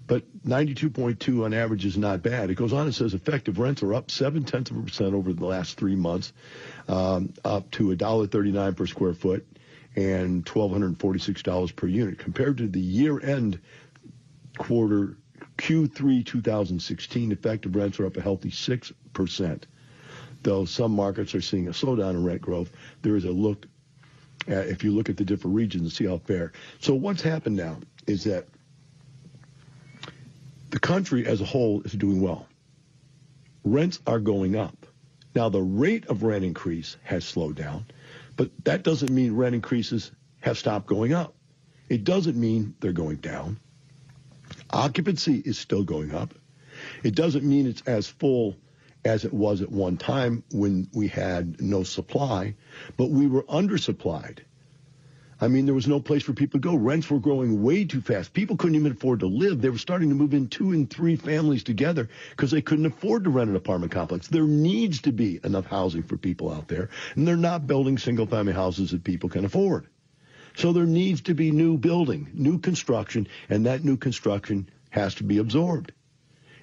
But 0.08 0.24
92.2 0.44 1.46
on 1.46 1.54
average 1.54 1.86
is 1.86 1.98
not 1.98 2.22
bad. 2.22 2.50
It 2.50 2.56
goes 2.56 2.74
on 2.74 2.86
and 2.86 2.94
says 2.94 3.14
effective 3.14 3.58
rents 3.58 3.82
are 3.82 3.94
up 3.94 4.12
seven 4.12 4.44
tenths 4.44 4.70
of 4.70 4.78
a 4.78 4.82
percent 4.82 5.16
over 5.16 5.34
the 5.34 5.46
last 5.46 5.78
three 5.78 5.96
months, 5.96 6.32
um, 6.88 7.34
up 7.44 7.72
to 7.72 7.96
$1.39 7.96 8.76
per 8.76 8.86
square 8.86 9.14
foot 9.14 9.48
and 9.96 10.46
$1,246 10.46 11.76
per 11.76 11.88
unit 11.88 12.20
compared 12.20 12.58
to 12.58 12.68
the 12.68 12.80
year 12.80 13.20
end 13.24 13.60
quarter 14.58 15.18
Q3 15.58 16.26
2016 16.26 17.32
effective 17.32 17.76
rents 17.76 18.00
are 18.00 18.06
up 18.06 18.18
a 18.18 18.22
healthy 18.22 18.52
6%. 18.52 19.64
Though 20.44 20.66
some 20.66 20.92
markets 20.92 21.34
are 21.34 21.42
seeing 21.42 21.68
a 21.68 21.72
slowdown 21.72 22.12
in 22.12 22.24
rent 22.24 22.42
growth, 22.42 22.72
there 23.02 23.16
is 23.16 23.26
a 23.26 23.32
look 23.32 23.66
at, 24.48 24.68
if 24.68 24.84
you 24.84 24.92
look 24.92 25.10
at 25.10 25.18
the 25.18 25.26
different 25.26 25.56
regions 25.56 25.84
and 25.84 25.92
see 25.92 26.06
how 26.06 26.20
fair. 26.20 26.52
So 26.80 26.94
what's 26.94 27.22
happened 27.22 27.56
now 27.56 27.80
is 28.06 28.26
that 28.26 28.48
the 30.76 30.80
country 30.82 31.26
as 31.26 31.40
a 31.40 31.46
whole 31.46 31.82
is 31.84 31.94
doing 31.94 32.20
well. 32.20 32.46
Rents 33.64 34.02
are 34.06 34.20
going 34.20 34.58
up. 34.58 34.86
Now 35.34 35.48
the 35.48 35.62
rate 35.62 36.06
of 36.08 36.22
rent 36.22 36.44
increase 36.44 36.98
has 37.04 37.24
slowed 37.24 37.56
down, 37.56 37.86
but 38.36 38.52
that 38.66 38.84
doesn't 38.84 39.10
mean 39.10 39.38
rent 39.38 39.56
increases 39.56 40.12
have 40.42 40.58
stopped 40.58 40.86
going 40.86 41.14
up. 41.14 41.34
It 41.88 42.04
doesn't 42.04 42.36
mean 42.36 42.76
they're 42.82 42.92
going 42.92 43.18
down. 43.18 43.58
Occupancy 44.70 45.42
is 45.46 45.58
still 45.58 45.86
going 45.86 46.14
up. 46.14 46.34
It 47.04 47.16
doesn't 47.16 47.46
mean 47.46 47.68
it's 47.68 47.84
as 47.84 48.08
full 48.10 48.58
as 49.06 49.24
it 49.24 49.32
was 49.32 49.62
at 49.62 49.72
one 49.72 49.96
time 49.96 50.44
when 50.52 50.90
we 50.94 51.08
had 51.08 51.62
no 51.62 51.84
supply, 51.84 52.54
but 52.98 53.12
we 53.12 53.28
were 53.28 53.44
undersupplied. 53.44 54.40
I 55.42 55.50
mean, 55.50 55.66
there 55.66 55.76
was 55.76 55.88
no 55.88 56.00
place 56.00 56.24
for 56.24 56.32
people 56.34 56.60
to 56.60 56.64
go. 56.64 56.76
Rents 56.76 57.10
were 57.10 57.20
growing 57.20 57.62
way 57.62 57.84
too 57.84 58.00
fast. 58.00 58.34
People 58.34 58.56
couldn't 58.56 58.76
even 58.76 58.94
afford 58.94 59.20
to 59.20 59.28
live. 59.28 59.62
They 59.62 59.70
were 59.70 59.78
starting 59.78 60.10
to 60.10 60.16
move 60.16 60.34
in 60.34 60.48
two 60.48 60.72
and 60.72 60.90
three 60.90 61.18
families 61.18 61.64
together 61.64 62.08
because 62.30 62.52
they 62.52 62.62
couldn't 62.62 62.86
afford 62.86 63.26
to 63.26 63.30
rent 63.30 63.50
an 63.50 63.56
apartment 63.58 63.92
complex. 63.92 64.28
There 64.28 64.44
needs 64.44 65.02
to 65.02 65.12
be 65.12 65.42
enough 65.44 65.66
housing 65.66 66.04
for 66.04 66.16
people 66.16 66.52
out 66.52 66.70
there, 66.70 66.90
and 67.16 67.28
they're 67.28 67.36
not 67.36 67.68
building 67.68 67.98
single 67.98 68.26
family 68.26 68.54
houses 68.54 68.92
that 68.92 69.04
people 69.04 69.30
can 69.30 69.44
afford. 69.44 69.88
So 70.56 70.72
there 70.72 70.86
needs 70.86 71.22
to 71.22 71.34
be 71.34 71.52
new 71.52 71.78
building, 71.78 72.30
new 72.34 72.60
construction, 72.60 73.28
and 73.50 73.66
that 73.66 73.84
new 73.84 73.98
construction 73.98 74.70
has 74.90 75.16
to 75.16 75.26
be 75.26 75.40
absorbed. 75.40 75.92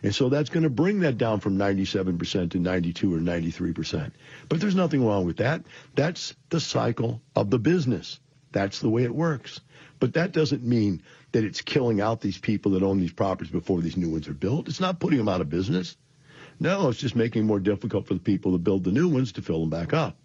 And 0.03 0.15
so 0.15 0.31
that's 0.31 0.51
going 0.51 0.65
to 0.65 0.71
bring 0.71 1.01
that 1.01 1.19
down 1.19 1.41
from 1.41 1.59
97% 1.59 2.53
to 2.53 2.59
92 2.59 3.15
or 3.15 3.19
93%. 3.19 4.13
But 4.49 4.61
there's 4.61 4.75
nothing 4.75 5.07
wrong 5.07 5.27
with 5.27 5.37
that. 5.37 5.63
That's 5.95 6.35
the 6.49 6.59
cycle 6.59 7.21
of 7.37 7.51
the 7.51 7.59
business. 7.59 8.19
That's 8.53 8.81
the 8.81 8.91
way 8.91 9.05
it 9.05 9.15
works. 9.15 9.61
But 9.99 10.15
that 10.15 10.33
doesn't 10.33 10.63
mean 10.63 11.03
that 11.33 11.45
it's 11.45 11.61
killing 11.61 12.01
out 12.01 12.21
these 12.21 12.39
people 12.39 12.73
that 12.73 12.83
own 12.83 13.01
these 13.01 13.13
properties 13.13 13.53
before 13.53 13.81
these 13.81 13.97
new 13.97 14.11
ones 14.11 14.29
are 14.29 14.35
built. 14.35 14.69
It's 14.69 14.81
not 14.81 15.01
putting 15.01 15.19
them 15.19 15.29
out 15.29 15.41
of 15.41 15.49
business. 15.49 15.97
No, 16.61 16.89
it's 16.89 16.99
just 16.99 17.17
making 17.17 17.43
it 17.43 17.47
more 17.47 17.61
difficult 17.61 18.07
for 18.07 18.15
the 18.15 18.21
people 18.21 18.53
to 18.53 18.59
build 18.59 18.85
the 18.85 18.93
new 18.93 19.09
ones 19.09 19.33
to 19.33 19.43
fill 19.43 19.61
them 19.61 19.71
back 19.71 19.93
up. 19.93 20.17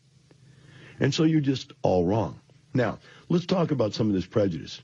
And 0.99 1.13
so 1.13 1.23
you're 1.23 1.41
just 1.41 1.71
all 1.81 2.05
wrong. 2.05 2.39
Now, 2.73 2.99
let's 3.29 3.45
talk 3.45 3.71
about 3.71 3.93
some 3.93 4.07
of 4.07 4.13
this 4.13 4.25
prejudice. 4.25 4.81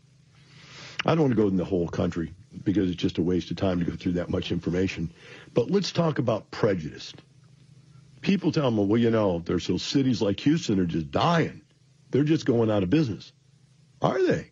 I 1.06 1.16
don't 1.16 1.22
want 1.22 1.36
to 1.36 1.41
go 1.41 1.48
in 1.48 1.58
the 1.58 1.66
whole 1.66 1.88
country 1.88 2.34
because 2.64 2.89
it's 2.89 3.02
just 3.02 3.18
a 3.18 3.22
waste 3.22 3.52
of 3.52 3.58
time 3.58 3.80
to 3.80 3.86
go 3.86 3.96
through 3.96 4.14
that 4.14 4.30
much 4.30 4.52
information. 4.52 5.12
But 5.54 5.70
let's 5.70 5.91
talk 5.91 6.20
about 6.20 6.50
prejudice. 6.50 7.14
People 8.22 8.52
tell 8.52 8.72
me, 8.72 8.86
well, 8.86 9.02
you 9.02 9.10
know, 9.10 9.39
there's 9.39 9.68
those 9.68 9.84
cities 9.84 10.22
like 10.22 10.39
Houston 10.41 10.80
are 10.80 10.86
just 10.86 11.12
dying. 11.12 11.62
They're 12.14 12.24
just 12.24 12.45
going 12.45 12.70
out 12.70 12.84
of 12.84 12.91
business. 12.91 13.34
Are 13.99 14.24
they? 14.24 14.51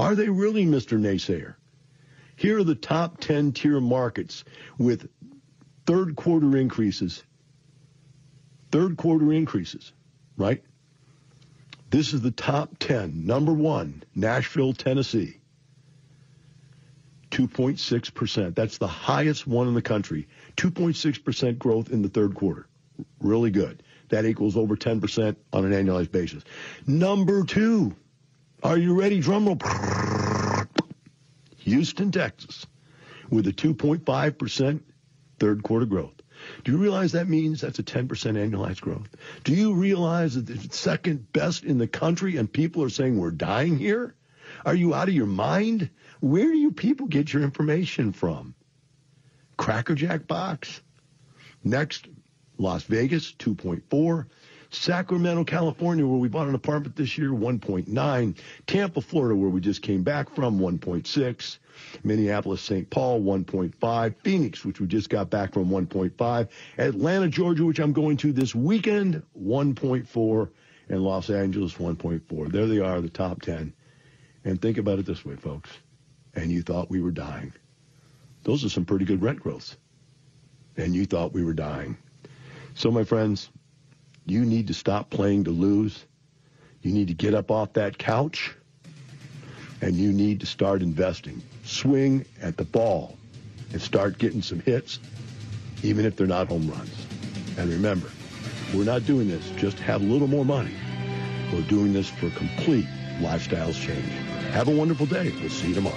Are 0.00 0.16
they 0.16 0.28
really, 0.28 0.66
Mr. 0.66 0.98
Naysayer? 0.98 1.54
Here 2.34 2.58
are 2.58 2.64
the 2.64 2.74
top 2.74 3.20
10 3.20 3.52
tier 3.52 3.80
markets 3.80 4.42
with 4.76 5.08
third 5.86 6.16
quarter 6.16 6.56
increases. 6.56 7.22
Third 8.72 8.96
quarter 8.96 9.32
increases, 9.32 9.92
right? 10.36 10.64
This 11.90 12.12
is 12.12 12.20
the 12.20 12.32
top 12.32 12.80
10. 12.80 13.24
Number 13.24 13.52
one, 13.52 14.02
Nashville, 14.16 14.72
Tennessee. 14.72 15.38
2.6%. 17.30 18.56
That's 18.56 18.78
the 18.78 18.88
highest 18.88 19.46
one 19.46 19.68
in 19.68 19.74
the 19.74 19.82
country. 19.82 20.26
2.6% 20.56 21.58
growth 21.58 21.90
in 21.90 22.02
the 22.02 22.08
third 22.08 22.34
quarter. 22.34 22.66
Really 23.20 23.52
good. 23.52 23.84
That 24.08 24.24
equals 24.24 24.56
over 24.56 24.76
10% 24.76 25.36
on 25.52 25.64
an 25.64 25.72
annualized 25.72 26.12
basis. 26.12 26.44
Number 26.86 27.44
two, 27.44 27.94
are 28.62 28.78
you 28.78 28.98
ready? 28.98 29.20
Drumroll. 29.20 29.60
Houston, 31.58 32.12
Texas, 32.12 32.66
with 33.28 33.46
a 33.48 33.52
2.5% 33.52 34.80
third 35.38 35.62
quarter 35.62 35.86
growth. 35.86 36.14
Do 36.64 36.72
you 36.72 36.78
realize 36.78 37.12
that 37.12 37.28
means 37.28 37.60
that's 37.60 37.78
a 37.78 37.82
10% 37.82 38.06
annualized 38.08 38.80
growth? 38.80 39.08
Do 39.44 39.54
you 39.54 39.74
realize 39.74 40.34
that 40.34 40.64
it's 40.64 40.78
second 40.78 41.32
best 41.32 41.64
in 41.64 41.78
the 41.78 41.88
country 41.88 42.36
and 42.36 42.52
people 42.52 42.82
are 42.82 42.90
saying 42.90 43.18
we're 43.18 43.30
dying 43.30 43.78
here? 43.78 44.14
Are 44.64 44.74
you 44.74 44.94
out 44.94 45.08
of 45.08 45.14
your 45.14 45.26
mind? 45.26 45.90
Where 46.20 46.46
do 46.46 46.56
you 46.56 46.72
people 46.72 47.06
get 47.06 47.32
your 47.32 47.42
information 47.42 48.12
from? 48.12 48.54
Crackerjack 49.56 50.26
box. 50.26 50.80
Next, 51.64 52.06
Las 52.58 52.84
Vegas, 52.84 53.32
2.4. 53.38 54.26
Sacramento, 54.70 55.44
California, 55.44 56.06
where 56.06 56.18
we 56.18 56.28
bought 56.28 56.48
an 56.48 56.54
apartment 56.54 56.96
this 56.96 57.16
year, 57.16 57.30
1.9. 57.30 58.36
Tampa, 58.66 59.00
Florida, 59.00 59.34
where 59.34 59.48
we 59.48 59.60
just 59.60 59.82
came 59.82 60.02
back 60.02 60.34
from, 60.34 60.58
1.6. 60.58 61.58
Minneapolis, 62.02 62.62
St. 62.62 62.88
Paul, 62.90 63.22
1.5. 63.22 64.14
Phoenix, 64.22 64.64
which 64.64 64.80
we 64.80 64.86
just 64.86 65.08
got 65.08 65.30
back 65.30 65.52
from, 65.52 65.68
1.5. 65.68 66.48
Atlanta, 66.78 67.28
Georgia, 67.28 67.64
which 67.64 67.78
I'm 67.78 67.92
going 67.92 68.16
to 68.18 68.32
this 68.32 68.54
weekend, 68.54 69.22
1.4. 69.40 70.50
And 70.88 71.02
Los 71.02 71.30
Angeles, 71.30 71.74
1.4. 71.74 72.52
There 72.52 72.66
they 72.66 72.78
are, 72.80 73.00
the 73.00 73.08
top 73.08 73.42
10. 73.42 73.72
And 74.44 74.62
think 74.62 74.78
about 74.78 74.98
it 74.98 75.06
this 75.06 75.24
way, 75.24 75.36
folks. 75.36 75.70
And 76.34 76.50
you 76.50 76.62
thought 76.62 76.90
we 76.90 77.00
were 77.00 77.10
dying. 77.10 77.52
Those 78.44 78.64
are 78.64 78.68
some 78.68 78.84
pretty 78.84 79.04
good 79.04 79.22
rent 79.22 79.40
growths. 79.40 79.76
And 80.76 80.94
you 80.94 81.06
thought 81.06 81.32
we 81.32 81.42
were 81.42 81.54
dying. 81.54 81.96
So, 82.76 82.90
my 82.90 83.04
friends, 83.04 83.48
you 84.26 84.44
need 84.44 84.66
to 84.66 84.74
stop 84.74 85.08
playing 85.08 85.44
to 85.44 85.50
lose. 85.50 86.04
You 86.82 86.92
need 86.92 87.08
to 87.08 87.14
get 87.14 87.32
up 87.32 87.50
off 87.50 87.72
that 87.72 87.96
couch 87.96 88.54
and 89.80 89.94
you 89.94 90.12
need 90.12 90.40
to 90.40 90.46
start 90.46 90.82
investing. 90.82 91.42
Swing 91.64 92.26
at 92.42 92.58
the 92.58 92.64
ball 92.64 93.16
and 93.72 93.80
start 93.80 94.18
getting 94.18 94.42
some 94.42 94.60
hits, 94.60 95.00
even 95.82 96.04
if 96.04 96.16
they're 96.16 96.26
not 96.26 96.48
home 96.48 96.70
runs. 96.70 97.06
And 97.56 97.70
remember, 97.70 98.10
we're 98.74 98.84
not 98.84 99.06
doing 99.06 99.28
this 99.28 99.48
just 99.56 99.78
to 99.78 99.82
have 99.84 100.02
a 100.02 100.04
little 100.04 100.28
more 100.28 100.44
money. 100.44 100.74
We're 101.54 101.62
doing 101.62 101.94
this 101.94 102.10
for 102.10 102.28
complete 102.30 102.86
lifestyles 103.20 103.80
change. 103.80 104.12
Have 104.52 104.68
a 104.68 104.76
wonderful 104.76 105.06
day. 105.06 105.32
We'll 105.40 105.48
see 105.48 105.68
you 105.68 105.74
tomorrow. 105.74 105.96